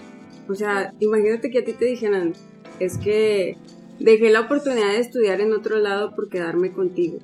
O 0.48 0.56
sea, 0.56 0.94
imagínate 1.00 1.50
que 1.50 1.60
a 1.60 1.64
ti 1.66 1.74
te 1.74 1.86
dijeran, 1.86 2.34
es 2.80 2.98
que 2.98 3.58
dejé 4.00 4.30
la 4.30 4.42
oportunidad 4.42 4.92
de 4.92 5.00
estudiar 5.00 5.42
en 5.42 5.54
otro 5.54 5.78
lado 5.78 6.16
por 6.16 6.30
quedarme 6.30 6.72
contigo. 6.72 7.20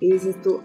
Y 0.00 0.12
dices 0.12 0.40
tú, 0.42 0.60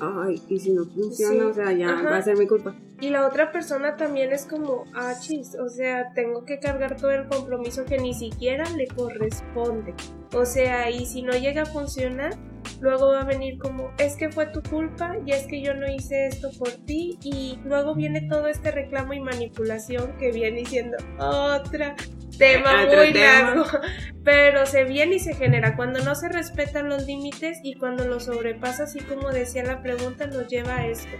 ay, 0.00 0.40
y 0.48 0.60
si 0.60 0.72
no 0.72 0.84
funciona, 0.84 1.46
o 1.46 1.54
sea, 1.54 1.72
ya 1.72 1.92
va 2.02 2.16
a 2.16 2.22
ser 2.22 2.38
mi 2.38 2.46
culpa. 2.46 2.74
Y 3.00 3.10
la 3.10 3.26
otra 3.26 3.52
persona 3.52 3.96
también 3.96 4.32
es 4.32 4.46
como, 4.46 4.84
ah, 4.94 5.14
chis, 5.20 5.54
o 5.54 5.68
sea, 5.68 6.12
tengo 6.14 6.44
que 6.44 6.58
cargar 6.58 6.96
todo 6.96 7.10
el 7.10 7.28
compromiso 7.28 7.84
que 7.84 7.98
ni 7.98 8.14
siquiera 8.14 8.64
le 8.70 8.86
corresponde. 8.86 9.94
O 10.32 10.46
sea, 10.46 10.90
y 10.90 11.04
si 11.04 11.22
no 11.22 11.32
llega 11.32 11.62
a 11.62 11.66
funcionar, 11.66 12.32
luego 12.80 13.08
va 13.08 13.20
a 13.20 13.24
venir 13.24 13.58
como, 13.58 13.90
es 13.98 14.16
que 14.16 14.30
fue 14.30 14.46
tu 14.46 14.62
culpa 14.62 15.16
y 15.26 15.32
es 15.32 15.46
que 15.46 15.60
yo 15.60 15.74
no 15.74 15.86
hice 15.86 16.26
esto 16.26 16.50
por 16.58 16.70
ti. 16.70 17.18
Y 17.22 17.58
luego 17.64 17.94
viene 17.94 18.22
todo 18.22 18.46
este 18.48 18.70
reclamo 18.70 19.12
y 19.12 19.20
manipulación 19.20 20.16
que 20.18 20.32
viene 20.32 20.60
diciendo, 20.60 20.96
otra, 21.18 21.96
tema 22.38 22.86
muy 22.86 23.12
largo, 23.12 23.64
pero 24.24 24.66
se 24.66 24.84
viene 24.84 25.16
y 25.16 25.20
se 25.20 25.34
genera 25.34 25.76
cuando 25.76 26.00
no 26.00 26.14
se 26.14 26.28
respetan 26.28 26.88
los 26.88 27.06
límites 27.06 27.58
y 27.62 27.74
cuando 27.74 28.06
lo 28.06 28.20
sobrepasa, 28.20 28.84
así 28.84 29.00
como 29.00 29.30
decía 29.30 29.64
la 29.64 29.82
pregunta, 29.82 30.26
nos 30.26 30.48
lleva 30.48 30.76
a 30.76 30.86
esto, 30.86 31.16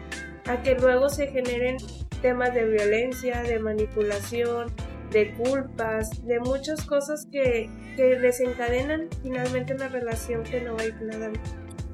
a 0.48 0.62
que 0.62 0.74
luego 0.74 1.08
se 1.08 1.28
generen 1.28 1.76
temas 2.22 2.54
de 2.54 2.64
violencia, 2.64 3.42
de 3.42 3.58
manipulación, 3.58 4.72
de 5.10 5.34
culpas, 5.34 6.26
de 6.26 6.40
muchas 6.40 6.84
cosas 6.84 7.26
que, 7.30 7.70
que 7.96 8.18
desencadenan 8.18 9.08
finalmente 9.22 9.74
una 9.74 9.88
relación 9.88 10.42
que 10.44 10.60
no 10.60 10.74
va 10.74 10.82
a 10.82 10.86
ir 10.86 11.02
nada 11.02 11.30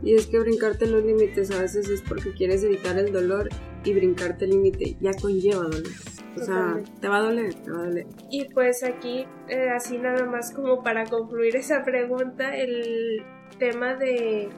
Y 0.02 0.14
es 0.14 0.26
que 0.26 0.38
brincarte 0.38 0.87
los 0.87 1.04
límites 1.04 1.50
a 1.50 1.61
veces 1.61 1.88
es 1.88 2.02
porque 2.02 2.32
quieres 2.32 2.64
evitar 2.64 2.99
el 2.99 3.12
dolor 3.12 3.49
y 3.85 3.92
brincarte 3.92 4.44
el 4.44 4.52
límite 4.52 4.97
ya 5.00 5.12
conlleva 5.21 5.64
dolor. 5.64 5.92
O 6.35 6.44
sea, 6.44 6.80
te 7.00 7.09
va 7.09 7.18
a 7.18 7.23
doler, 7.23 7.54
te 7.54 7.71
va 7.71 7.80
a 7.80 7.87
doler. 7.87 8.06
Y 8.30 8.47
pues 8.47 8.82
aquí, 8.82 9.26
eh, 9.49 9.68
así 9.68 9.99
nada 9.99 10.25
más 10.25 10.52
como 10.52 10.82
para 10.82 11.04
concluir 11.04 11.56
esa 11.56 11.85
pregunta, 11.85 12.56
el 12.56 13.23
tema 13.59 13.94
de 13.94 14.49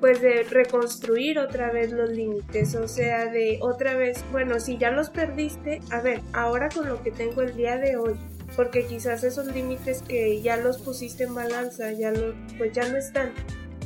pues 0.00 0.20
de 0.20 0.42
reconstruir 0.44 1.38
otra 1.38 1.70
vez 1.70 1.92
los 1.92 2.10
límites, 2.10 2.74
o 2.74 2.88
sea, 2.88 3.26
de 3.26 3.58
otra 3.62 3.96
vez, 3.96 4.24
bueno, 4.32 4.60
si 4.60 4.78
ya 4.78 4.90
los 4.90 5.10
perdiste, 5.10 5.80
a 5.90 6.00
ver, 6.00 6.20
ahora 6.32 6.68
con 6.68 6.88
lo 6.88 7.02
que 7.02 7.10
tengo 7.10 7.42
el 7.42 7.56
día 7.56 7.78
de 7.78 7.96
hoy, 7.96 8.14
porque 8.54 8.86
quizás 8.86 9.24
esos 9.24 9.46
límites 9.46 10.02
que 10.02 10.40
ya 10.42 10.56
los 10.56 10.78
pusiste 10.78 11.24
en 11.24 11.34
balanza, 11.34 11.92
ya 11.92 12.10
lo, 12.10 12.34
pues 12.58 12.72
ya 12.72 12.88
no 12.88 12.96
están. 12.96 13.32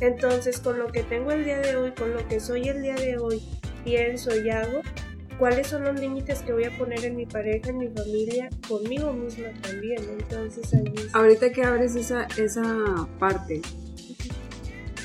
Entonces, 0.01 0.59
con 0.59 0.79
lo 0.79 0.87
que 0.87 1.03
tengo 1.03 1.31
el 1.31 1.45
día 1.45 1.59
de 1.59 1.75
hoy, 1.75 1.91
con 1.91 2.13
lo 2.13 2.27
que 2.27 2.39
soy 2.39 2.67
el 2.67 2.81
día 2.81 2.95
de 2.95 3.17
hoy, 3.17 3.41
pienso 3.83 4.35
y 4.35 4.49
hago, 4.49 4.81
cuáles 5.37 5.67
son 5.67 5.83
los 5.83 5.99
límites 5.99 6.41
que 6.41 6.53
voy 6.53 6.65
a 6.65 6.77
poner 6.77 7.03
en 7.05 7.15
mi 7.15 7.25
pareja, 7.25 7.69
en 7.69 7.77
mi 7.77 7.87
familia, 7.87 8.49
conmigo 8.67 9.13
misma 9.13 9.47
también. 9.61 10.01
Entonces 10.19 10.73
ahí 10.73 10.93
Ahorita 11.13 11.51
que 11.51 11.63
abres 11.63 11.95
esa, 11.95 12.27
esa 12.37 12.63
parte, 13.19 13.61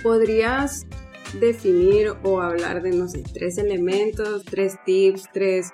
¿podrías 0.07 0.87
definir 1.41 2.13
o 2.23 2.41
hablar 2.41 2.81
de, 2.81 2.91
no 2.91 3.09
sé, 3.09 3.25
tres 3.35 3.59
elementos, 3.59 4.45
tres 4.45 4.79
tips, 4.87 5.29
tres, 5.33 5.73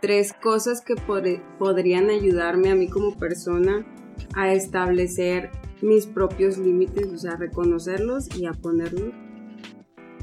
tres 0.00 0.32
cosas 0.32 0.80
que 0.80 0.96
podrían 0.96 2.10
ayudarme 2.10 2.72
a 2.72 2.74
mí 2.74 2.88
como 2.88 3.16
persona 3.16 3.86
a 4.34 4.52
establecer 4.52 5.50
mis 5.80 6.06
propios 6.06 6.58
límites, 6.58 7.06
o 7.06 7.18
sea, 7.18 7.36
reconocerlos 7.36 8.26
y 8.36 8.46
a 8.46 8.52
ponerlos? 8.52 9.14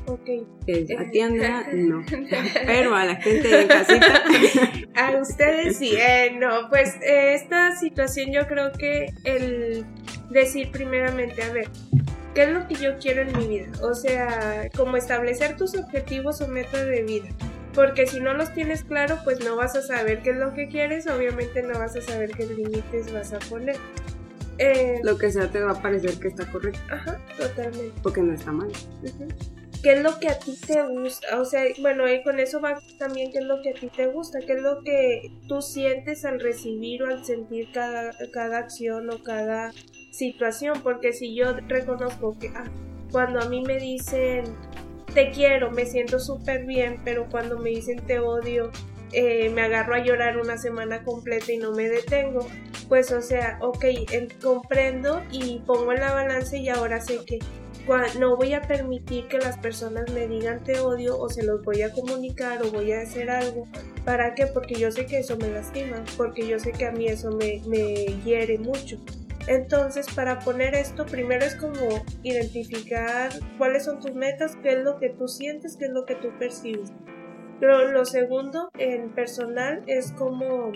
Ok. 0.07 0.27
a 1.00 1.12
ti, 1.12 1.19
Andrea, 1.21 1.65
no. 1.74 2.03
Pero 2.65 2.93
a 2.93 3.05
la 3.05 3.15
gente 3.15 3.62
en 3.62 3.67
casita. 3.69 4.24
a 4.95 5.17
ustedes 5.17 5.77
sí. 5.77 5.93
Eh, 5.95 6.38
no, 6.38 6.67
pues 6.67 6.95
eh, 6.95 7.35
esta 7.35 7.74
situación 7.77 8.33
yo 8.33 8.47
creo 8.47 8.74
que 8.74 9.13
el 9.24 9.85
decir 10.29 10.71
primeramente, 10.71 11.41
a 11.41 11.53
ver, 11.53 11.69
¿qué 12.36 12.44
es 12.44 12.50
lo 12.50 12.68
que 12.68 12.75
yo 12.75 12.98
quiero 13.00 13.22
en 13.24 13.38
mi 13.38 13.48
vida? 13.48 13.72
O 13.82 13.96
sea, 13.96 14.70
como 14.75 14.98
establecer 14.98 15.58
tus 15.58 15.75
objetivos 15.75 16.42
o 16.42 16.48
método 16.48 16.86
de 16.86 17.04
vida. 17.04 17.30
Porque 17.74 18.06
si 18.06 18.20
no 18.20 18.34
los 18.34 18.54
tienes 18.54 18.84
claro, 18.84 19.18
pues 19.24 19.44
no 19.44 19.56
vas 19.56 19.75
a 19.75 19.82
saber 19.82 20.22
qué 20.22 20.32
es 20.32 20.38
lo 20.38 20.54
que 20.54 20.68
quieres, 20.68 21.08
obviamente 21.08 21.63
no 21.63 21.80
vas 21.80 21.96
a 21.96 22.01
saber 22.01 22.32
qué 22.32 22.46
límites 22.46 23.12
vas 23.12 23.34
a 23.34 23.39
poner. 23.39 23.77
Eh, 24.58 25.00
lo 25.04 25.18
que 25.18 25.32
sea 25.32 25.50
te 25.50 25.62
va 25.62 25.72
a 25.72 25.82
parecer 25.82 26.18
que 26.20 26.27
está 26.27 26.50
correcto. 26.50 26.80
Ajá, 26.89 27.18
totalmente. 27.38 28.00
Porque 28.01 28.22
no 28.22 28.34
está 28.34 28.51
mal 28.51 28.70
qué 29.86 29.94
es 29.94 30.01
lo 30.01 30.20
que 30.20 30.30
a 30.30 30.39
ti 30.39 30.58
te 30.65 30.82
gusta, 30.82 31.39
o 31.39 31.46
sea, 31.46 31.63
bueno, 31.80 32.12
y 32.12 32.24
con 32.24 32.39
eso 32.39 32.60
va 32.60 32.82
también 32.98 33.32
qué 33.32 33.38
es 33.38 33.44
lo 33.44 33.62
que 33.62 33.70
a 33.70 33.74
ti 33.74 33.88
te 33.96 34.08
gusta, 34.08 34.39
qué 34.39 34.54
es 34.54 34.62
lo 34.63 34.82
que 34.82 35.32
tú 35.48 35.62
sientes 35.62 36.25
al 36.25 36.39
recibir 36.39 37.04
o 37.04 37.08
al 37.08 37.24
sentir 37.24 37.72
cada, 37.72 38.12
cada 38.34 38.58
acción 38.58 39.12
o 39.12 39.22
cada 39.22 39.72
situación, 40.15 40.81
porque 40.81 41.13
si 41.13 41.36
yo 41.36 41.53
reconozco 41.67 42.38
que 42.39 42.50
ah, 42.55 42.65
cuando 43.12 43.39
a 43.39 43.50
mí 43.50 43.62
me 43.62 43.77
dicen 43.77 44.45
te 45.13 45.31
quiero, 45.31 45.72
me 45.72 45.86
siento 45.86 46.19
súper 46.19 46.65
bien, 46.65 47.00
pero 47.05 47.27
cuando 47.29 47.57
me 47.57 47.69
dicen 47.69 48.05
te 48.05 48.19
odio, 48.19 48.72
eh, 49.13 49.50
me 49.50 49.62
agarro 49.62 49.95
a 49.95 50.03
llorar 50.03 50.38
una 50.38 50.57
semana 50.57 51.03
completa 51.03 51.51
y 51.51 51.57
no 51.57 51.72
me 51.72 51.88
detengo, 51.88 52.45
pues 52.89 53.12
o 53.12 53.22
sea, 53.22 53.57
ok, 53.62 53.86
comprendo 54.41 55.22
y 55.31 55.60
pongo 55.60 55.93
en 55.93 56.01
la 56.01 56.13
balanza 56.13 56.57
y 56.57 56.67
ahora 56.67 57.00
sé 57.00 57.19
que 57.25 57.39
no 58.19 58.36
voy 58.36 58.53
a 58.53 58.62
permitir 58.62 59.27
que 59.27 59.38
las 59.38 59.57
personas 59.60 60.12
me 60.12 60.27
digan 60.27 60.63
te 60.63 60.79
odio 60.79 61.17
o 61.19 61.29
se 61.29 61.43
los 61.43 61.63
voy 61.63 61.84
a 61.84 61.91
comunicar 61.93 62.62
o 62.63 62.72
voy 62.72 62.91
a 62.91 63.01
hacer 63.01 63.29
algo. 63.29 63.67
¿Para 64.03 64.34
qué? 64.34 64.48
Porque 64.48 64.75
yo 64.75 64.91
sé 64.91 65.05
que 65.05 65.19
eso 65.19 65.38
me 65.38 65.50
lastima, 65.50 66.03
porque 66.17 66.48
yo 66.48 66.60
sé 66.60 66.72
que 66.72 66.86
a 66.86 66.91
mí 66.91 67.07
eso 67.07 67.31
me, 67.31 67.62
me 67.67 68.05
hiere 68.24 68.57
mucho. 68.57 68.98
Entonces, 69.48 70.08
para 70.16 70.40
poner 70.40 70.74
esto, 70.74 71.06
primero 71.06 71.46
es 71.46 71.56
como 71.56 72.04
identificar 72.24 73.32
cuáles 73.58 73.86
son 73.86 74.00
tus 74.00 74.14
metas, 74.14 74.58
qué 74.64 74.74
es 74.74 74.84
lo 74.84 74.98
que 74.98 75.10
tú 75.10 75.28
sientes, 75.28 75.78
qué 75.78 75.86
es 75.86 75.92
lo 75.92 76.06
que 76.06 76.16
tú 76.16 76.30
percibes. 76.40 76.92
Pero 77.60 77.92
lo 77.92 78.06
segundo, 78.06 78.70
en 78.78 79.10
personal, 79.10 79.84
es 79.88 80.12
como 80.14 80.72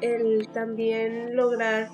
el 0.00 0.48
también 0.52 1.36
lograr 1.36 1.88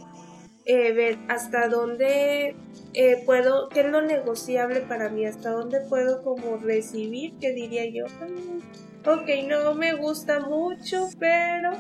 eh, 0.67 0.93
ver 0.93 1.19
hasta 1.29 1.69
dónde 1.69 2.57
eh, 2.95 3.23
puedo, 3.27 3.69
qué 3.69 3.81
es 3.81 3.87
lo 3.87 4.01
negociable 4.01 4.81
para 4.81 5.11
mí, 5.11 5.27
hasta 5.27 5.51
dónde 5.51 5.81
puedo 5.81 6.23
como 6.23 6.57
recibir, 6.57 7.35
que 7.39 7.53
diría 7.53 7.85
yo, 7.85 8.07
mm, 8.07 9.09
ok, 9.09 9.29
no 9.47 9.75
me 9.75 9.93
gusta 9.93 10.41
mucho, 10.41 11.09
pero 11.19 11.73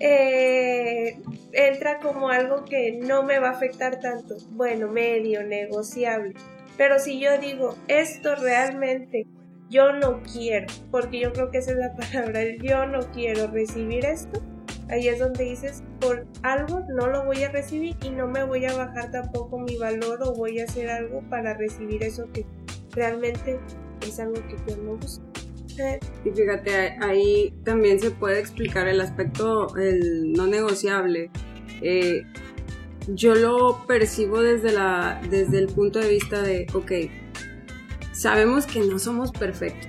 eh, 0.00 1.18
entra 1.52 2.00
como 2.00 2.28
algo 2.28 2.64
que 2.64 2.98
no 3.02 3.22
me 3.22 3.38
va 3.38 3.48
a 3.48 3.52
afectar 3.52 4.00
tanto, 4.00 4.36
bueno, 4.50 4.88
medio 4.88 5.42
negociable. 5.42 6.34
Pero 6.76 6.98
si 6.98 7.18
yo 7.18 7.38
digo, 7.38 7.76
esto 7.88 8.36
realmente 8.36 9.26
yo 9.68 9.92
no 9.92 10.22
quiero, 10.22 10.66
porque 10.90 11.20
yo 11.20 11.32
creo 11.32 11.50
que 11.50 11.58
esa 11.58 11.72
es 11.72 11.78
la 11.78 11.94
palabra, 11.96 12.40
yo 12.62 12.86
no 12.86 13.00
quiero 13.12 13.48
recibir 13.48 14.04
esto, 14.04 14.40
ahí 14.88 15.08
es 15.08 15.18
donde 15.18 15.44
dices, 15.44 15.82
por 16.00 16.26
algo 16.42 16.80
no 16.88 17.08
lo 17.08 17.24
voy 17.24 17.42
a 17.44 17.50
recibir 17.50 17.96
y 18.02 18.10
no 18.10 18.26
me 18.26 18.44
voy 18.44 18.64
a 18.64 18.74
bajar 18.74 19.10
tampoco 19.10 19.58
mi 19.58 19.76
valor 19.76 20.22
o 20.22 20.34
voy 20.34 20.60
a 20.60 20.64
hacer 20.64 20.88
algo 20.88 21.22
para 21.28 21.54
recibir 21.54 22.02
eso 22.02 22.26
que 22.32 22.46
realmente 22.92 23.58
es 24.06 24.18
algo 24.18 24.34
que 24.46 24.56
yo 24.66 24.76
no 24.82 24.96
busco. 24.96 25.24
Y 26.24 26.30
fíjate, 26.30 26.96
ahí 27.00 27.54
también 27.64 28.00
se 28.00 28.10
puede 28.10 28.40
explicar 28.40 28.88
el 28.88 29.00
aspecto, 29.00 29.76
el 29.76 30.32
no 30.32 30.46
negociable. 30.46 31.30
Eh, 31.82 32.22
yo 33.08 33.34
lo 33.34 33.86
percibo 33.86 34.40
desde, 34.40 34.72
la, 34.72 35.20
desde 35.30 35.58
el 35.58 35.66
punto 35.68 35.98
de 35.98 36.08
vista 36.08 36.42
de, 36.42 36.66
ok, 36.74 36.92
sabemos 38.12 38.66
que 38.66 38.80
no 38.80 38.98
somos 38.98 39.32
perfectos, 39.32 39.88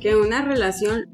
que 0.00 0.14
una 0.14 0.44
relación 0.44 1.08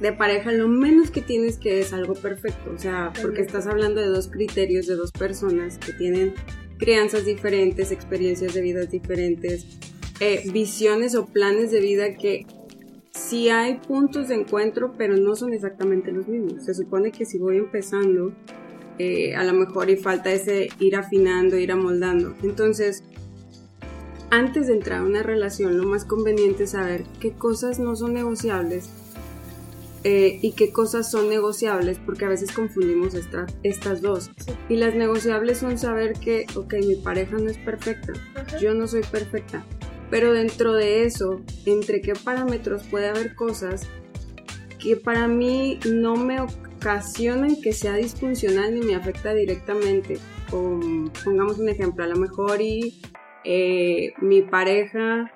de 0.00 0.12
pareja 0.12 0.52
lo 0.52 0.68
menos 0.68 1.10
que 1.10 1.20
tienes 1.20 1.58
que 1.58 1.80
es 1.80 1.92
algo 1.92 2.14
perfecto, 2.14 2.70
o 2.74 2.78
sea, 2.78 3.12
porque 3.20 3.42
estás 3.42 3.66
hablando 3.66 4.00
de 4.00 4.06
dos 4.06 4.28
criterios 4.28 4.86
de 4.86 4.94
dos 4.94 5.12
personas 5.12 5.76
que 5.78 5.92
tienen 5.92 6.34
crianzas 6.78 7.24
diferentes, 7.24 7.90
experiencias 7.90 8.54
de 8.54 8.60
vida 8.62 8.84
diferentes, 8.86 9.66
eh, 10.20 10.48
visiones 10.52 11.14
o 11.16 11.26
planes 11.26 11.70
de 11.72 11.80
vida 11.80 12.14
que 12.14 12.46
sí 13.18 13.48
hay 13.48 13.78
puntos 13.78 14.28
de 14.28 14.36
encuentro, 14.36 14.94
pero 14.96 15.16
no 15.16 15.34
son 15.34 15.52
exactamente 15.52 16.12
los 16.12 16.28
mismos. 16.28 16.64
Se 16.64 16.74
supone 16.74 17.10
que 17.10 17.24
si 17.24 17.38
voy 17.38 17.58
empezando, 17.58 18.32
eh, 18.98 19.34
a 19.34 19.44
lo 19.44 19.52
mejor 19.52 19.90
y 19.90 19.96
falta 19.96 20.32
ese 20.32 20.68
ir 20.78 20.96
afinando, 20.96 21.58
ir 21.58 21.72
amoldando. 21.72 22.34
Entonces, 22.42 23.02
antes 24.30 24.68
de 24.68 24.74
entrar 24.74 25.00
a 25.00 25.04
una 25.04 25.22
relación, 25.22 25.76
lo 25.76 25.88
más 25.88 26.04
conveniente 26.04 26.64
es 26.64 26.70
saber 26.70 27.04
qué 27.20 27.32
cosas 27.32 27.78
no 27.78 27.96
son 27.96 28.14
negociables 28.14 28.90
eh, 30.04 30.38
y 30.42 30.52
qué 30.52 30.70
cosas 30.70 31.10
son 31.10 31.28
negociables, 31.28 31.98
porque 32.04 32.24
a 32.24 32.28
veces 32.28 32.52
confundimos 32.52 33.14
estas 33.14 34.02
dos. 34.02 34.30
Y 34.68 34.76
las 34.76 34.94
negociables 34.94 35.58
son 35.58 35.78
saber 35.78 36.12
que, 36.14 36.46
ok, 36.54 36.74
mi 36.86 36.96
pareja 36.96 37.36
no 37.36 37.50
es 37.50 37.58
perfecta, 37.58 38.12
yo 38.60 38.74
no 38.74 38.86
soy 38.86 39.02
perfecta, 39.02 39.64
pero 40.10 40.32
dentro 40.32 40.74
de 40.74 41.04
eso, 41.04 41.40
entre 41.66 42.00
qué 42.00 42.14
parámetros 42.14 42.82
puede 42.84 43.08
haber 43.08 43.34
cosas 43.34 43.88
que 44.78 44.96
para 44.96 45.28
mí 45.28 45.78
no 45.90 46.16
me 46.16 46.40
ocasionan 46.40 47.60
que 47.60 47.72
sea 47.72 47.94
disfuncional 47.94 48.74
ni 48.74 48.80
me 48.80 48.94
afecta 48.94 49.34
directamente. 49.34 50.18
pongamos 50.50 51.58
un 51.58 51.68
ejemplo, 51.68 52.04
a 52.04 52.06
lo 52.06 52.16
mejor 52.16 52.60
y 52.60 53.00
eh, 53.44 54.12
mi 54.20 54.42
pareja 54.42 55.32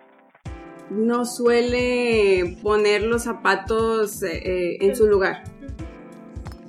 no 0.91 1.25
suele 1.25 2.59
poner 2.63 3.03
los 3.03 3.23
zapatos 3.23 4.23
eh, 4.23 4.43
eh, 4.45 4.77
en 4.81 4.95
su 4.95 5.07
lugar. 5.07 5.45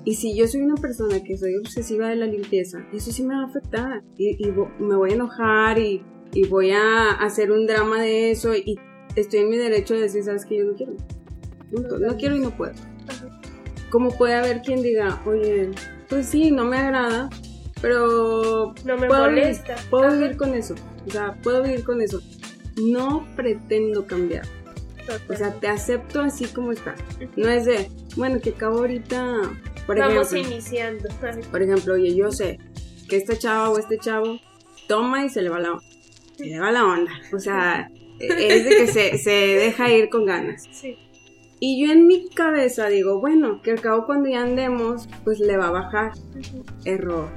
Y 0.06 0.16
si 0.16 0.36
yo 0.36 0.48
soy 0.48 0.62
una 0.62 0.76
persona 0.76 1.24
que 1.24 1.38
soy 1.38 1.56
obsesiva 1.56 2.10
de 2.10 2.18
la 2.18 2.26
limpieza, 2.26 2.86
eso 2.94 3.12
sí 3.12 3.24
me 3.24 3.36
va 3.36 3.44
a 3.44 3.46
afectar. 3.46 4.04
Y, 4.18 4.38
me 4.80 4.96
voy 4.96 5.12
a 5.12 5.14
enojar 5.14 5.80
y, 5.80 6.04
voy 6.48 6.72
a 6.72 7.12
hacer 7.12 7.52
un 7.52 7.68
drama 7.68 8.02
de 8.02 8.32
eso. 8.32 8.56
Y 8.56 8.80
estoy 9.16 9.42
en 9.42 9.50
mi 9.50 9.58
derecho 9.58 9.94
de 9.94 10.02
decir, 10.02 10.24
¿sabes 10.24 10.46
que 10.46 10.58
Yo 10.58 10.66
no 10.66 10.74
quiero. 10.74 10.94
No 11.72 12.18
quiero 12.18 12.36
y 12.36 12.40
no 12.40 12.52
puedo. 12.52 12.74
Como 13.90 14.12
puede 14.18 14.34
haber 14.34 14.62
quien 14.62 14.82
diga, 14.82 15.22
oye, 15.26 15.70
pues 16.10 16.28
sí, 16.28 16.52
no 16.52 16.66
me 16.66 16.78
agrada, 16.78 17.30
pero 17.82 18.74
no 18.86 18.98
me 18.98 19.08
molesta. 19.08 19.76
puedo 19.90 20.12
vivir 20.12 20.36
con 20.38 20.54
eso. 20.54 20.76
O 21.08 21.12
sea, 21.12 21.36
puedo 21.42 21.62
vivir 21.64 21.84
con 21.84 22.02
eso 22.02 22.20
no 22.82 23.28
pretendo 23.36 24.06
cambiar. 24.06 24.46
O 25.30 25.36
sea, 25.36 25.54
te 25.60 25.68
acepto 25.68 26.22
así 26.22 26.46
como 26.46 26.72
estás. 26.72 27.00
No 27.36 27.50
es 27.50 27.66
de, 27.66 27.90
bueno, 28.16 28.40
que 28.40 28.52
acabo 28.52 28.80
ahorita, 28.80 29.42
por 29.86 30.00
Vamos 30.00 30.34
iniciando. 30.34 31.10
Por 31.52 31.62
ejemplo, 31.62 31.96
oye, 31.96 32.16
yo 32.16 32.32
sé 32.32 32.60
que 33.10 33.18
esta 33.18 33.38
chava 33.38 33.70
o 33.70 33.78
este 33.78 33.98
chavo 33.98 34.40
toma 34.88 35.26
y 35.26 35.30
se 35.30 35.42
le 35.42 35.50
va 35.50 35.60
la, 35.60 35.78
se 35.80 35.93
le 36.40 36.60
va 36.60 36.72
la 36.72 36.86
onda. 36.86 37.12
O 37.34 37.40
sea, 37.40 37.90
es 38.20 38.66
de 38.66 38.70
que 38.70 38.88
se, 38.88 39.18
se 39.18 39.32
deja 39.32 39.92
ir 39.92 40.10
con 40.10 40.26
ganas. 40.26 40.68
Sí. 40.72 40.98
Y 41.66 41.82
yo 41.82 41.94
en 41.94 42.08
mi 42.08 42.28
cabeza 42.28 42.90
digo, 42.90 43.22
bueno, 43.22 43.62
que 43.62 43.72
al 43.72 43.80
cabo 43.80 44.06
cuando 44.06 44.28
ya 44.28 44.42
andemos, 44.42 45.08
pues 45.24 45.40
le 45.40 45.56
va 45.56 45.68
a 45.68 45.72
bajar. 45.72 46.12
Error. 46.84 47.30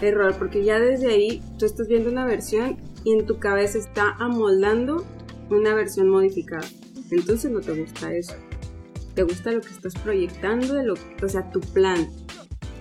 Error, 0.00 0.36
porque 0.38 0.64
ya 0.64 0.78
desde 0.78 1.08
ahí 1.08 1.42
tú 1.58 1.66
estás 1.66 1.88
viendo 1.88 2.08
una 2.08 2.24
versión 2.24 2.76
y 3.02 3.12
en 3.12 3.26
tu 3.26 3.40
cabeza 3.40 3.78
está 3.78 4.14
amoldando 4.20 5.04
una 5.50 5.74
versión 5.74 6.08
modificada. 6.08 6.66
Entonces 7.10 7.50
no 7.50 7.60
te 7.60 7.72
gusta 7.72 8.14
eso. 8.14 8.34
Te 9.14 9.24
gusta 9.24 9.50
lo 9.50 9.60
que 9.60 9.70
estás 9.70 9.94
proyectando, 9.94 10.74
de 10.74 10.84
lo, 10.84 10.94
o 10.94 11.28
sea, 11.28 11.50
tu 11.50 11.60
plan. 11.60 12.08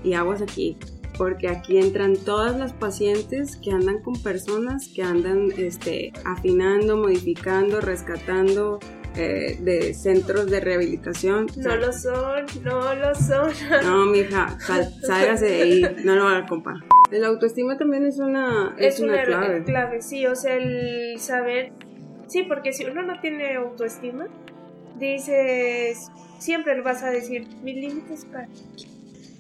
Y 0.03 0.13
aguas 0.13 0.41
aquí, 0.41 0.77
porque 1.18 1.48
aquí 1.48 1.77
entran 1.77 2.15
todas 2.15 2.58
las 2.58 2.74
pacientes 2.74 3.58
que 3.58 3.72
andan 3.72 4.01
con 4.01 4.13
personas 4.22 4.88
que 4.88 5.03
andan 5.03 5.51
este, 5.58 6.13
afinando, 6.25 6.98
modificando, 6.98 7.82
rescatando 7.82 8.80
eh, 9.15 9.58
de 9.60 9.94
centros 9.94 10.50
de 10.50 10.62
rehabilitación. 10.62 11.48
No 11.58 11.75
lo 11.75 11.91
son, 11.91 12.46
no 12.63 12.96
lo 12.96 13.13
son. 13.13 13.51
No, 13.84 14.06
mija, 14.06 14.58
sálgase 14.60 15.46
de 15.46 15.62
ahí, 15.62 15.95
no 16.06 16.15
lo 16.15 16.28
haga 16.28 16.45
compa. 16.45 16.76
El 17.12 17.26
autoestima 17.26 17.78
también 17.78 18.06
es 18.06 18.19
una, 18.19 18.74
es, 18.78 19.02
una, 19.02 19.21
clave. 19.24 19.63
clave. 19.65 20.02
Sí, 20.02 20.26
o 20.26 20.36
sea, 20.36 20.56
el 20.56 21.19
saber. 21.19 21.74
Sí, 22.28 22.43
porque 22.43 22.71
si 22.71 22.86
uno 22.86 23.04
no 23.04 23.19
tiene 23.19 23.56
autoestima, 23.56 24.28
dices. 24.97 26.10
Siempre 26.39 26.74
le 26.76 26.82
vas 26.82 27.04
a 27.04 27.12
decir, 27.12 27.47
mis 27.62 27.76
límites 27.76 28.26
para. 28.26 28.47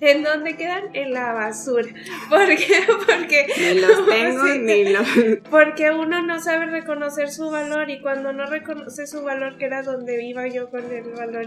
¿En 0.01 0.23
dónde 0.23 0.57
quedan? 0.57 0.89
En 0.93 1.13
la 1.13 1.31
basura. 1.31 1.87
¿Por 2.27 2.47
qué? 2.47 2.83
Porque. 3.07 3.47
Ni 3.55 3.79
los 3.79 4.05
tengo 4.09 4.45
ni 4.45 4.89
los. 4.89 5.07
Porque 5.51 5.91
uno 5.91 6.23
no 6.23 6.41
sabe 6.41 6.65
reconocer 6.65 7.29
su 7.29 7.51
valor 7.51 7.87
y 7.91 8.01
cuando 8.01 8.33
no 8.33 8.47
reconoce 8.47 9.05
su 9.05 9.21
valor, 9.21 9.57
que 9.59 9.65
era 9.65 9.83
donde 9.83 10.23
iba 10.23 10.47
yo 10.47 10.71
con 10.71 10.91
el 10.91 11.11
valor. 11.11 11.45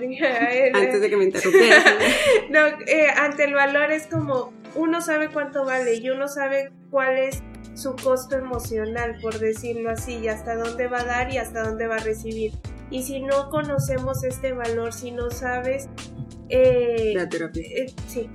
Antes 0.73 1.01
de 1.01 1.11
que 1.11 1.17
me 1.17 1.25
interrumpieras. 1.25 1.85
no, 2.51 2.67
eh, 2.87 3.09
ante 3.17 3.45
el 3.45 3.55
valor 3.55 3.91
es 3.91 4.07
como 4.07 4.53
uno 4.77 5.01
sabe 5.01 5.29
cuánto 5.29 5.65
vale 5.65 5.97
y 5.97 6.11
uno 6.11 6.29
sabe 6.29 6.71
cuál 6.91 7.19
es 7.19 7.43
su 7.75 7.97
costo 7.97 8.37
emocional, 8.37 9.19
por 9.21 9.41
decirlo 9.41 9.91
así, 9.91 10.19
y 10.19 10.29
hasta 10.29 10.55
dónde 10.55 10.87
va 10.87 11.01
a 11.01 11.05
dar 11.05 11.33
y 11.33 11.39
hasta 11.39 11.65
dónde 11.65 11.89
va 11.89 11.97
a 11.97 12.05
recibir. 12.05 12.53
Y 12.91 13.03
si 13.03 13.21
no 13.21 13.51
conocemos 13.51 14.23
este 14.23 14.53
valor, 14.53 14.93
si 14.93 15.11
no 15.11 15.31
sabes... 15.33 15.89
Eh, 16.49 17.13
La 17.17 17.29
terapia. 17.29 17.63
Eh, 17.65 17.87
sí, 18.07 18.31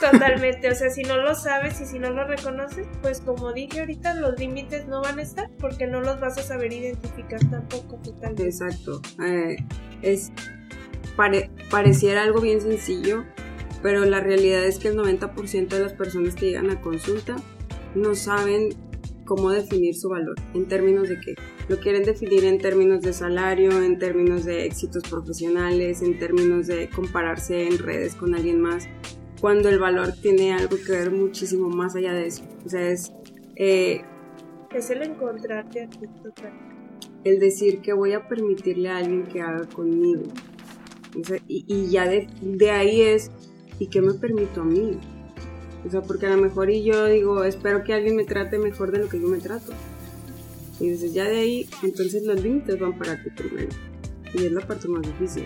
totalmente. 0.00 0.70
O 0.70 0.74
sea, 0.74 0.90
si 0.90 1.02
no 1.02 1.16
lo 1.16 1.34
sabes 1.34 1.80
y 1.80 1.86
si 1.86 1.98
no 1.98 2.10
lo 2.10 2.24
reconoces, 2.24 2.86
pues 3.02 3.20
como 3.20 3.52
dije 3.52 3.80
ahorita, 3.80 4.14
los 4.14 4.38
límites 4.38 4.86
no 4.86 5.02
van 5.02 5.18
a 5.18 5.22
estar 5.22 5.50
porque 5.58 5.86
no 5.86 6.00
los 6.00 6.20
vas 6.20 6.38
a 6.38 6.42
saber 6.42 6.72
identificar 6.72 7.40
tampoco 7.50 7.96
totalmente. 7.96 8.44
Exacto. 8.44 9.00
Eh, 9.24 9.56
es... 10.02 10.32
pareciera 11.70 12.22
algo 12.22 12.40
bien 12.40 12.60
sencillo, 12.60 13.24
pero 13.82 14.04
la 14.04 14.20
realidad 14.20 14.64
es 14.64 14.78
que 14.78 14.88
el 14.88 14.96
90% 14.96 15.68
de 15.68 15.80
las 15.80 15.92
personas 15.92 16.34
que 16.34 16.46
llegan 16.46 16.70
a 16.70 16.80
consulta 16.80 17.36
no 17.94 18.14
saben 18.14 18.70
cómo 19.30 19.50
definir 19.50 19.94
su 19.94 20.08
valor, 20.08 20.34
en 20.54 20.66
términos 20.66 21.08
de 21.08 21.20
qué. 21.20 21.36
Lo 21.68 21.78
quieren 21.78 22.02
definir 22.02 22.44
en 22.44 22.58
términos 22.58 23.00
de 23.00 23.12
salario, 23.12 23.70
en 23.80 23.96
términos 23.96 24.44
de 24.44 24.64
éxitos 24.64 25.04
profesionales, 25.08 26.02
en 26.02 26.18
términos 26.18 26.66
de 26.66 26.90
compararse 26.90 27.68
en 27.68 27.78
redes 27.78 28.16
con 28.16 28.34
alguien 28.34 28.60
más, 28.60 28.88
cuando 29.40 29.68
el 29.68 29.78
valor 29.78 30.12
tiene 30.12 30.52
algo 30.52 30.76
que 30.76 30.92
ver 30.92 31.10
muchísimo 31.10 31.68
más 31.68 31.96
allá 31.96 32.12
de 32.12 32.26
eso. 32.26 32.44
O 32.64 32.68
sea, 32.68 32.88
es... 32.90 33.12
Eh, 33.56 34.02
es 34.74 34.90
el 34.90 35.02
encontrarte 35.02 35.82
aquí 35.82 36.06
total. 36.22 36.52
El 37.24 37.40
decir 37.40 37.80
que 37.80 37.92
voy 37.92 38.12
a 38.12 38.28
permitirle 38.28 38.88
a 38.88 38.98
alguien 38.98 39.24
que 39.24 39.40
haga 39.40 39.66
conmigo. 39.66 40.22
y, 41.48 41.90
ya 41.90 42.06
de, 42.06 42.28
de 42.40 42.70
ahí 42.70 43.02
es 43.02 43.30
¿y 43.80 43.88
qué 43.88 44.00
me 44.00 44.14
permito 44.14 44.60
a 44.60 44.64
mí? 44.64 44.98
O 45.84 45.90
sea, 45.90 46.02
porque 46.02 46.26
a 46.26 46.36
lo 46.36 46.42
mejor 46.42 46.70
y 46.70 46.84
yo 46.84 47.06
digo, 47.06 47.42
espero 47.42 47.82
que 47.82 47.94
alguien 47.94 48.14
me 48.14 48.24
trate 48.24 48.58
mejor 48.58 48.92
de 48.92 48.98
lo 48.98 49.08
que 49.08 49.18
yo 49.18 49.26
me 49.26 49.38
trato. 49.38 49.72
Y 50.78 50.90
desde 50.90 51.10
ya 51.10 51.24
de 51.24 51.38
ahí, 51.38 51.68
entonces 51.82 52.22
los 52.24 52.40
límites 52.40 52.78
van 52.78 52.96
para 52.98 53.22
ti 53.22 53.30
primero. 53.30 53.68
Y 54.34 54.44
es 54.44 54.52
la 54.52 54.60
parte 54.60 54.86
más 54.88 55.02
difícil. 55.02 55.44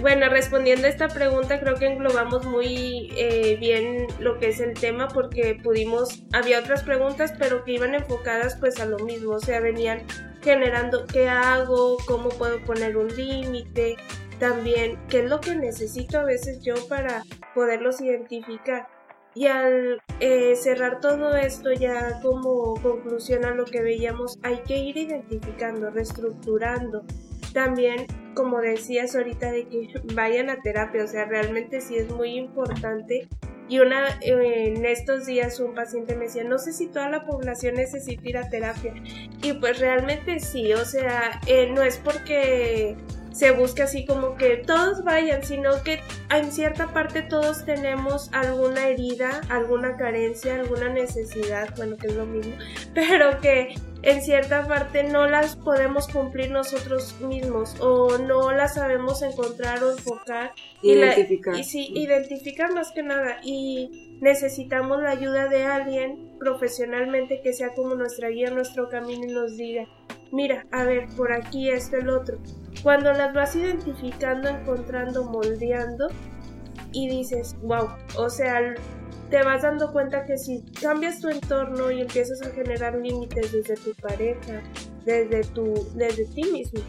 Bueno, 0.00 0.28
respondiendo 0.28 0.86
a 0.86 0.90
esta 0.90 1.08
pregunta, 1.08 1.60
creo 1.60 1.76
que 1.76 1.86
englobamos 1.86 2.44
muy 2.46 3.12
eh, 3.16 3.56
bien 3.60 4.06
lo 4.18 4.38
que 4.38 4.48
es 4.48 4.58
el 4.58 4.74
tema 4.74 5.08
porque 5.08 5.58
pudimos, 5.62 6.24
había 6.32 6.60
otras 6.60 6.82
preguntas, 6.82 7.34
pero 7.38 7.62
que 7.64 7.72
iban 7.72 7.94
enfocadas 7.94 8.56
pues 8.56 8.80
a 8.80 8.86
lo 8.86 8.98
mismo, 8.98 9.34
o 9.34 9.40
sea, 9.40 9.60
venían 9.60 10.02
generando 10.42 11.06
qué 11.06 11.28
hago, 11.28 11.98
cómo 12.06 12.30
puedo 12.30 12.60
poner 12.64 12.96
un 12.96 13.14
límite, 13.14 13.96
también 14.40 14.98
qué 15.08 15.20
es 15.20 15.30
lo 15.30 15.40
que 15.40 15.54
necesito 15.54 16.18
a 16.18 16.24
veces 16.24 16.62
yo 16.64 16.74
para 16.88 17.22
poderlos 17.54 18.00
identificar. 18.00 18.88
Y 19.34 19.46
al 19.46 20.02
eh, 20.20 20.56
cerrar 20.56 21.00
todo 21.00 21.36
esto 21.36 21.72
ya 21.72 22.20
como 22.20 22.74
conclusión 22.82 23.44
a 23.44 23.54
lo 23.54 23.64
que 23.64 23.80
veíamos, 23.80 24.38
hay 24.42 24.58
que 24.66 24.76
ir 24.76 24.96
identificando, 24.96 25.90
reestructurando. 25.90 27.04
También, 27.52 28.06
como 28.34 28.60
decías 28.60 29.14
ahorita, 29.14 29.50
de 29.50 29.68
que 29.68 29.88
vayan 30.14 30.50
a 30.50 30.60
terapia, 30.60 31.04
o 31.04 31.06
sea, 31.06 31.26
realmente 31.26 31.80
sí 31.80 31.96
es 31.96 32.10
muy 32.10 32.36
importante. 32.36 33.28
Y 33.68 33.78
una, 33.78 34.18
en 34.20 34.84
estos 34.84 35.24
días 35.24 35.58
un 35.60 35.74
paciente 35.74 36.14
me 36.14 36.26
decía, 36.26 36.44
no 36.44 36.58
sé 36.58 36.72
si 36.72 36.88
toda 36.88 37.08
la 37.08 37.24
población 37.24 37.76
necesita 37.76 38.28
ir 38.28 38.36
a 38.36 38.48
terapia. 38.48 38.94
Y 39.42 39.54
pues 39.54 39.78
realmente 39.78 40.40
sí, 40.40 40.72
o 40.74 40.84
sea, 40.84 41.40
eh, 41.46 41.70
no 41.72 41.82
es 41.82 41.96
porque 41.98 42.96
se 43.42 43.50
busca 43.50 43.84
así 43.84 44.06
como 44.06 44.36
que 44.36 44.58
todos 44.58 45.02
vayan, 45.02 45.42
sino 45.42 45.82
que 45.82 45.98
en 46.30 46.52
cierta 46.52 46.92
parte 46.92 47.22
todos 47.22 47.64
tenemos 47.64 48.30
alguna 48.32 48.86
herida, 48.86 49.40
alguna 49.48 49.96
carencia, 49.96 50.54
alguna 50.54 50.90
necesidad, 50.90 51.74
bueno, 51.76 51.96
que 51.96 52.06
es 52.06 52.14
lo 52.14 52.24
mismo, 52.24 52.54
pero 52.94 53.40
que 53.40 53.74
en 54.02 54.22
cierta 54.22 54.68
parte 54.68 55.02
no 55.02 55.26
las 55.26 55.56
podemos 55.56 56.06
cumplir 56.06 56.52
nosotros 56.52 57.20
mismos 57.20 57.74
o 57.80 58.16
no 58.16 58.52
las 58.52 58.74
sabemos 58.74 59.22
encontrar 59.22 59.82
o 59.82 59.90
enfocar. 59.90 60.52
Identificar. 60.80 61.56
Y, 61.56 61.64
sí, 61.64 61.88
identificar 61.96 62.72
más 62.72 62.92
que 62.92 63.02
nada. 63.02 63.38
Y 63.42 64.18
necesitamos 64.20 65.02
la 65.02 65.10
ayuda 65.10 65.48
de 65.48 65.64
alguien 65.64 66.36
profesionalmente 66.38 67.40
que 67.42 67.52
sea 67.52 67.70
como 67.74 67.96
nuestra 67.96 68.28
guía, 68.28 68.50
nuestro 68.50 68.88
camino 68.88 69.24
y 69.24 69.32
nos 69.32 69.56
diga, 69.56 69.88
mira, 70.32 70.66
a 70.72 70.84
ver, 70.84 71.06
por 71.16 71.32
aquí 71.32 71.70
esto, 71.70 71.96
el 71.96 72.08
otro. 72.08 72.38
Cuando 72.82 73.12
las 73.12 73.32
vas 73.32 73.54
identificando, 73.54 74.48
encontrando, 74.48 75.24
moldeando 75.24 76.08
y 76.92 77.08
dices, 77.08 77.56
wow, 77.62 77.88
o 78.16 78.28
sea, 78.28 78.74
te 79.30 79.42
vas 79.42 79.62
dando 79.62 79.92
cuenta 79.92 80.24
que 80.24 80.36
si 80.36 80.62
cambias 80.80 81.20
tu 81.20 81.28
entorno 81.28 81.90
y 81.90 82.00
empiezas 82.00 82.42
a 82.42 82.50
generar 82.50 82.96
límites 82.96 83.52
desde 83.52 83.76
tu 83.76 83.94
pareja, 83.94 84.62
desde, 85.04 85.42
tu, 85.44 85.74
desde 85.94 86.24
ti 86.26 86.44
mismo, 86.44 86.80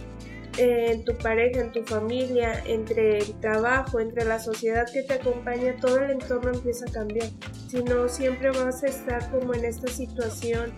en 0.57 1.03
tu 1.03 1.15
pareja, 1.17 1.61
en 1.61 1.71
tu 1.71 1.83
familia, 1.83 2.63
entre 2.65 3.19
el 3.19 3.39
trabajo, 3.39 3.99
entre 3.99 4.25
la 4.25 4.39
sociedad 4.39 4.85
que 4.91 5.03
te 5.03 5.15
acompaña, 5.15 5.75
todo 5.79 5.99
el 5.99 6.11
entorno 6.11 6.51
empieza 6.51 6.85
a 6.87 6.91
cambiar. 6.91 7.27
Si 7.69 7.83
no, 7.83 8.07
siempre 8.07 8.51
vas 8.51 8.83
a 8.83 8.87
estar 8.87 9.31
como 9.31 9.53
en 9.53 9.65
esta 9.65 9.87
situación 9.87 10.71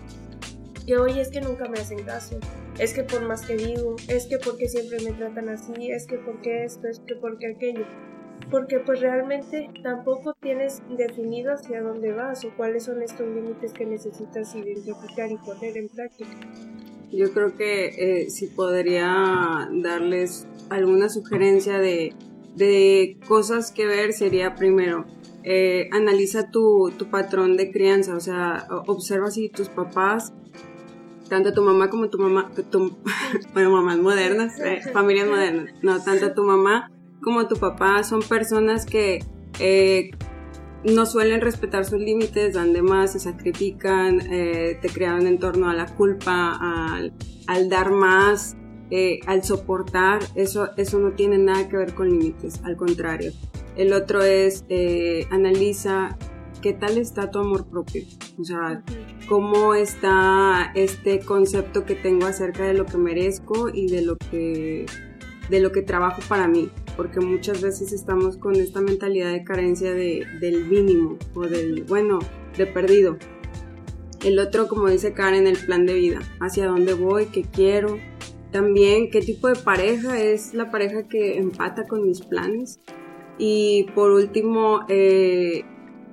que 0.85 0.97
hoy 0.97 1.19
es 1.19 1.29
que 1.29 1.41
nunca 1.41 1.67
me 1.67 1.79
hacen 1.79 2.03
caso, 2.03 2.37
es 2.79 2.93
que 2.93 3.03
por 3.03 3.21
más 3.27 3.45
que 3.45 3.55
digo, 3.55 3.95
es 4.07 4.25
que 4.25 4.37
porque 4.37 4.67
siempre 4.67 4.99
me 5.03 5.11
tratan 5.11 5.49
así, 5.49 5.91
es 5.91 6.05
que 6.05 6.17
porque 6.17 6.65
esto, 6.65 6.87
es 6.87 6.99
que 6.99 7.15
porque 7.15 7.47
aquello 7.47 7.85
porque 8.49 8.79
pues 8.79 9.01
realmente 9.01 9.69
tampoco 9.83 10.35
tienes 10.39 10.81
definido 10.97 11.53
hacia 11.53 11.81
dónde 11.81 12.13
vas 12.13 12.45
o 12.45 12.55
cuáles 12.55 12.83
son 12.83 13.01
estos 13.01 13.27
límites 13.27 13.73
que 13.73 13.85
necesitas 13.85 14.53
identificar 14.55 15.31
y 15.31 15.37
poner 15.37 15.77
en 15.77 15.89
práctica. 15.89 16.29
Yo 17.11 17.31
creo 17.31 17.55
que 17.55 17.85
eh, 18.23 18.29
si 18.29 18.47
podría 18.47 19.67
darles 19.71 20.47
alguna 20.69 21.09
sugerencia 21.09 21.79
de, 21.79 22.13
de, 22.55 23.17
cosas 23.27 23.71
que 23.71 23.85
ver 23.85 24.13
sería 24.13 24.55
primero, 24.55 25.05
eh, 25.43 25.87
analiza 25.91 26.49
tu, 26.49 26.91
tu, 26.97 27.09
patrón 27.09 27.55
de 27.55 27.71
crianza, 27.71 28.15
o 28.15 28.19
sea, 28.19 28.67
observa 28.87 29.29
si 29.29 29.49
tus 29.49 29.69
papás, 29.69 30.33
tanto 31.29 31.53
tu 31.53 31.61
mamá 31.61 31.89
como 31.89 32.09
tu 32.09 32.17
mamá, 32.19 32.51
tu, 32.71 32.97
bueno, 33.53 33.71
mamás 33.71 33.97
modernas, 33.97 34.59
eh, 34.59 34.81
familias 34.93 35.27
modernas, 35.27 35.73
no, 35.81 36.01
tanto 36.03 36.33
tu 36.33 36.43
mamá 36.43 36.91
como 37.25 37.47
tu 37.47 37.55
papá 37.55 38.03
son 38.03 38.21
personas 38.21 38.85
que 38.85 39.25
eh, 39.59 40.11
no 40.83 41.07
suelen 41.07 41.41
respetar 41.41 41.83
sus 41.83 41.99
límites, 41.99 42.53
dan 42.53 42.71
de 42.71 42.83
más, 42.83 43.13
se 43.13 43.19
sacrifican, 43.19 44.21
eh, 44.31 44.77
te 44.79 44.89
crean 44.89 45.25
en 45.25 45.39
torno 45.39 45.67
a 45.67 45.73
la 45.73 45.87
culpa, 45.87 46.51
al, 47.47 47.69
dar 47.69 47.91
más, 47.91 48.55
eh, 48.91 49.19
al 49.25 49.43
soportar, 49.43 50.19
eso, 50.35 50.69
eso 50.77 50.99
no 50.99 51.13
tiene 51.13 51.39
nada 51.39 51.67
que 51.67 51.77
ver 51.77 51.95
con 51.95 52.11
límites, 52.11 52.61
al 52.63 52.77
contrario. 52.77 53.31
El 53.75 53.93
otro 53.93 54.21
es, 54.21 54.63
analiza 55.31 56.15
qué 56.65 56.73
tal 56.73 56.97
está 56.97 57.29
tu 57.29 57.37
amor 57.37 57.67
propio, 57.67 58.01
o 58.39 58.43
sea, 58.43 58.83
cómo 59.29 59.75
está 59.75 60.71
este 60.73 61.19
concepto 61.19 61.85
que 61.85 61.93
tengo 61.93 62.25
acerca 62.25 62.63
de 62.63 62.73
lo 62.73 62.87
que 62.87 62.97
merezco 62.97 63.69
y 63.71 63.85
de 63.85 64.01
lo 64.01 64.17
que, 64.17 64.87
de 65.47 65.59
lo 65.59 65.71
que 65.71 65.83
trabajo 65.83 66.23
para 66.27 66.47
mí 66.47 66.71
porque 66.97 67.19
muchas 67.19 67.61
veces 67.61 67.93
estamos 67.93 68.37
con 68.37 68.55
esta 68.55 68.81
mentalidad 68.81 69.31
de 69.31 69.43
carencia 69.43 69.91
de, 69.91 70.25
del 70.41 70.65
mínimo 70.65 71.19
o 71.35 71.41
del, 71.41 71.83
bueno, 71.83 72.17
de 72.57 72.65
perdido. 72.65 73.17
El 74.23 74.39
otro, 74.39 74.67
como 74.67 74.89
dice 74.89 75.13
Karen, 75.13 75.45
el 75.45 75.57
plan 75.57 75.85
de 75.85 75.93
vida, 75.93 76.19
hacia 76.39 76.65
dónde 76.65 76.95
voy, 76.95 77.27
qué 77.27 77.43
quiero. 77.43 77.99
También 78.51 79.11
qué 79.11 79.21
tipo 79.21 79.49
de 79.49 79.55
pareja 79.55 80.19
es 80.19 80.55
la 80.55 80.71
pareja 80.71 81.07
que 81.07 81.37
empata 81.37 81.85
con 81.85 82.07
mis 82.07 82.21
planes. 82.21 82.79
Y 83.37 83.85
por 83.93 84.09
último, 84.09 84.85
eh, 84.87 85.65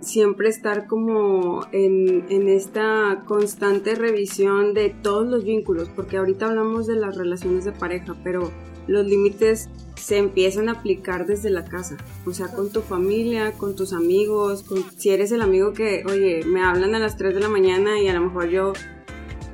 siempre 0.03 0.49
estar 0.49 0.87
como 0.87 1.67
en, 1.73 2.27
en, 2.29 2.49
esta 2.49 3.23
constante 3.27 3.95
revisión 3.95 4.75
de 4.75 4.91
todos 4.91 5.27
los 5.27 5.45
vínculos, 5.45 5.89
porque 5.89 6.19
ahorita 6.19 6.47
hablamos 6.47 6.87
de 6.87 6.97
las 6.97 7.17
relaciones 7.17 7.65
de 7.65 7.73
pareja, 7.73 8.15
pero 8.23 8.51
los 8.87 9.07
límites 9.07 9.69
se 9.97 10.19
empiezan 10.19 10.69
a 10.69 10.73
aplicar 10.73 11.27
desde 11.27 11.51
la 11.51 11.65
casa, 11.65 11.97
o 12.27 12.33
sea, 12.33 12.49
con 12.49 12.71
tu 12.71 12.81
familia, 12.81 13.53
con 13.53 13.77
tus 13.77 13.93
amigos, 13.93 14.63
con, 14.65 14.85
si 14.97 15.11
eres 15.11 15.31
el 15.31 15.43
amigo 15.43 15.73
que, 15.73 16.03
oye, 16.07 16.43
me 16.45 16.63
hablan 16.63 16.95
a 16.95 16.99
las 16.99 17.17
3 17.17 17.35
de 17.35 17.41
la 17.41 17.49
mañana 17.49 18.01
y 18.01 18.09
a 18.09 18.15
lo 18.15 18.23
mejor 18.23 18.49
yo 18.49 18.73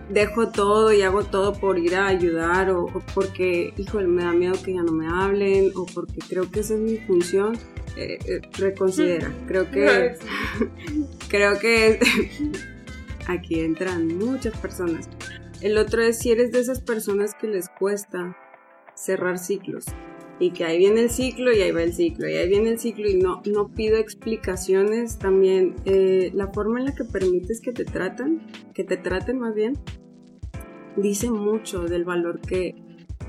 dejo 0.08 0.48
todo 0.48 0.92
y 0.92 1.02
hago 1.02 1.24
todo 1.24 1.52
por 1.52 1.78
ir 1.78 1.96
a 1.96 2.06
ayudar 2.06 2.70
o, 2.70 2.86
porque, 3.14 3.74
híjole, 3.76 4.06
me 4.06 4.24
da 4.24 4.32
miedo 4.32 4.54
que 4.64 4.72
ya 4.72 4.82
no 4.82 4.92
me 4.92 5.06
hablen 5.06 5.72
o 5.76 5.84
porque 5.84 6.20
creo 6.26 6.50
que 6.50 6.60
esa 6.60 6.74
es 6.74 6.80
mi 6.80 6.96
función, 6.96 7.58
eh, 7.98 8.18
eh, 8.26 8.40
reconsidera. 8.58 9.32
Creo 9.48 9.68
que, 9.70 10.14
creo 11.28 11.58
que 11.58 11.98
aquí 13.26 13.60
entran 13.60 14.06
muchas 14.18 14.56
personas. 14.58 15.08
El 15.60 15.76
otro 15.78 16.02
es 16.02 16.18
si 16.18 16.30
eres 16.30 16.52
de 16.52 16.60
esas 16.60 16.80
personas 16.80 17.34
que 17.34 17.48
les 17.48 17.68
cuesta 17.68 18.36
cerrar 18.94 19.38
ciclos 19.38 19.86
y 20.38 20.52
que 20.52 20.64
ahí 20.64 20.78
viene 20.78 21.02
el 21.02 21.10
ciclo 21.10 21.52
y 21.52 21.60
ahí 21.60 21.72
va 21.72 21.82
el 21.82 21.92
ciclo 21.92 22.28
y 22.28 22.34
ahí 22.34 22.48
viene 22.48 22.70
el 22.70 22.78
ciclo 22.78 23.08
y 23.08 23.16
no, 23.16 23.42
no 23.52 23.68
pido 23.68 23.96
explicaciones 23.96 25.18
también 25.18 25.74
eh, 25.84 26.30
la 26.34 26.48
forma 26.52 26.78
en 26.78 26.86
la 26.86 26.94
que 26.94 27.04
permites 27.04 27.60
que 27.60 27.72
te 27.72 27.84
tratan 27.84 28.46
que 28.74 28.84
te 28.84 28.96
traten 28.96 29.40
más 29.40 29.54
bien 29.54 29.76
dice 30.96 31.30
mucho 31.30 31.82
del 31.84 32.04
valor 32.04 32.40
que, 32.40 32.76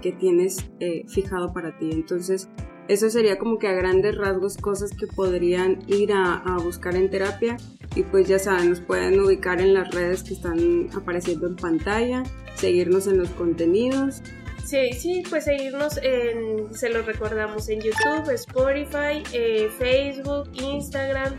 que 0.01 0.11
tienes 0.11 0.69
eh, 0.79 1.05
fijado 1.07 1.51
para 1.51 1.77
ti 1.79 1.89
entonces 1.91 2.47
eso 2.89 3.09
sería 3.09 3.39
como 3.39 3.57
que 3.59 3.67
a 3.67 3.73
grandes 3.73 4.17
rasgos 4.17 4.57
cosas 4.57 4.91
que 4.91 5.07
podrían 5.07 5.79
ir 5.87 6.11
a, 6.11 6.57
buscar 6.61 6.95
en 6.95 7.09
terapia 7.09 7.55
y 7.95 8.03
pues 8.03 8.27
ya 8.27 8.39
saben, 8.39 8.69
nos 8.69 8.81
pueden 8.81 9.19
ubicar 9.19 9.61
en 9.61 9.73
las 9.73 9.93
redes 9.93 10.23
que 10.23 10.33
están 10.33 10.89
apareciendo 10.93 11.47
en 11.47 11.55
pantalla, 11.55 12.23
seguirnos 12.55 13.07
en 13.07 13.19
los 13.19 13.29
contenidos 13.29 14.21
Sí, 14.69 14.93
sí, 14.93 15.23
pues 15.27 15.45
seguirnos 15.45 15.93
se 15.93 16.89
lo 16.89 17.01
recordamos, 17.01 17.69
en 17.69 17.81
YouTube, 17.81 18.29
Spotify, 18.33 19.23
eh, 19.33 19.67
Facebook, 19.79 20.51
Instagram 20.53 21.33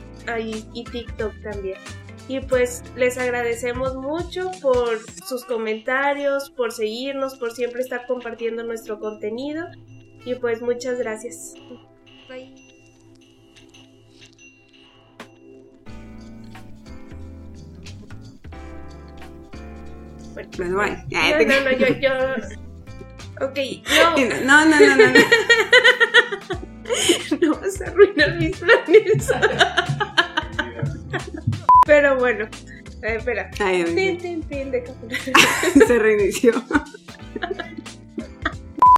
y 0.75 0.83
TikTok 0.83 1.33
también. 1.41 1.79
Y 2.27 2.41
pues 2.41 2.83
les 2.97 3.19
agradecemos 3.19 3.95
mucho 3.95 4.51
por 4.61 4.99
sus 5.29 5.45
comentarios, 5.45 6.51
por 6.51 6.73
seguirnos, 6.73 7.37
por 7.39 7.53
siempre 7.53 7.83
estar 7.83 8.05
compartiendo 8.09 8.65
nuestro 8.65 8.99
contenido. 8.99 9.65
Y 10.25 10.35
pues 10.35 10.61
muchas 10.63 10.99
gracias. 10.99 11.55
Bye. 12.29 12.55
Bueno, 20.57 20.77
bye. 20.77 21.05
No, 21.11 21.45
no, 21.45 21.61
no, 21.61 21.77
yo, 21.77 21.89
yo 22.01 22.11
Ok, 23.41 23.59
no. 23.89 24.25
No, 24.45 24.65
no, 24.67 24.81
no, 24.81 24.97
no. 24.97 25.07
No, 27.41 27.55
vas 27.61 27.81
a 27.81 27.87
arruinar 27.87 28.37
mis 28.39 28.59
planes. 28.59 29.33
Pero 31.87 32.19
bueno, 32.19 32.45
eh, 33.03 33.17
espera. 33.17 33.51
Ay, 33.59 33.85
tin, 33.85 34.19
tin, 34.19 34.43
tin, 34.43 34.71
de 34.71 34.85
Se 35.87 35.99
reinició. 35.99 36.53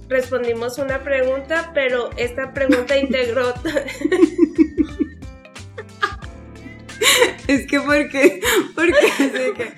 Respondimos 0.07 0.77
una 0.77 1.03
pregunta, 1.03 1.71
pero 1.73 2.09
esta 2.17 2.53
pregunta 2.53 2.97
integró. 2.97 3.53
es 7.47 7.65
que 7.67 7.79
porque, 7.79 8.41
porque, 8.75 8.93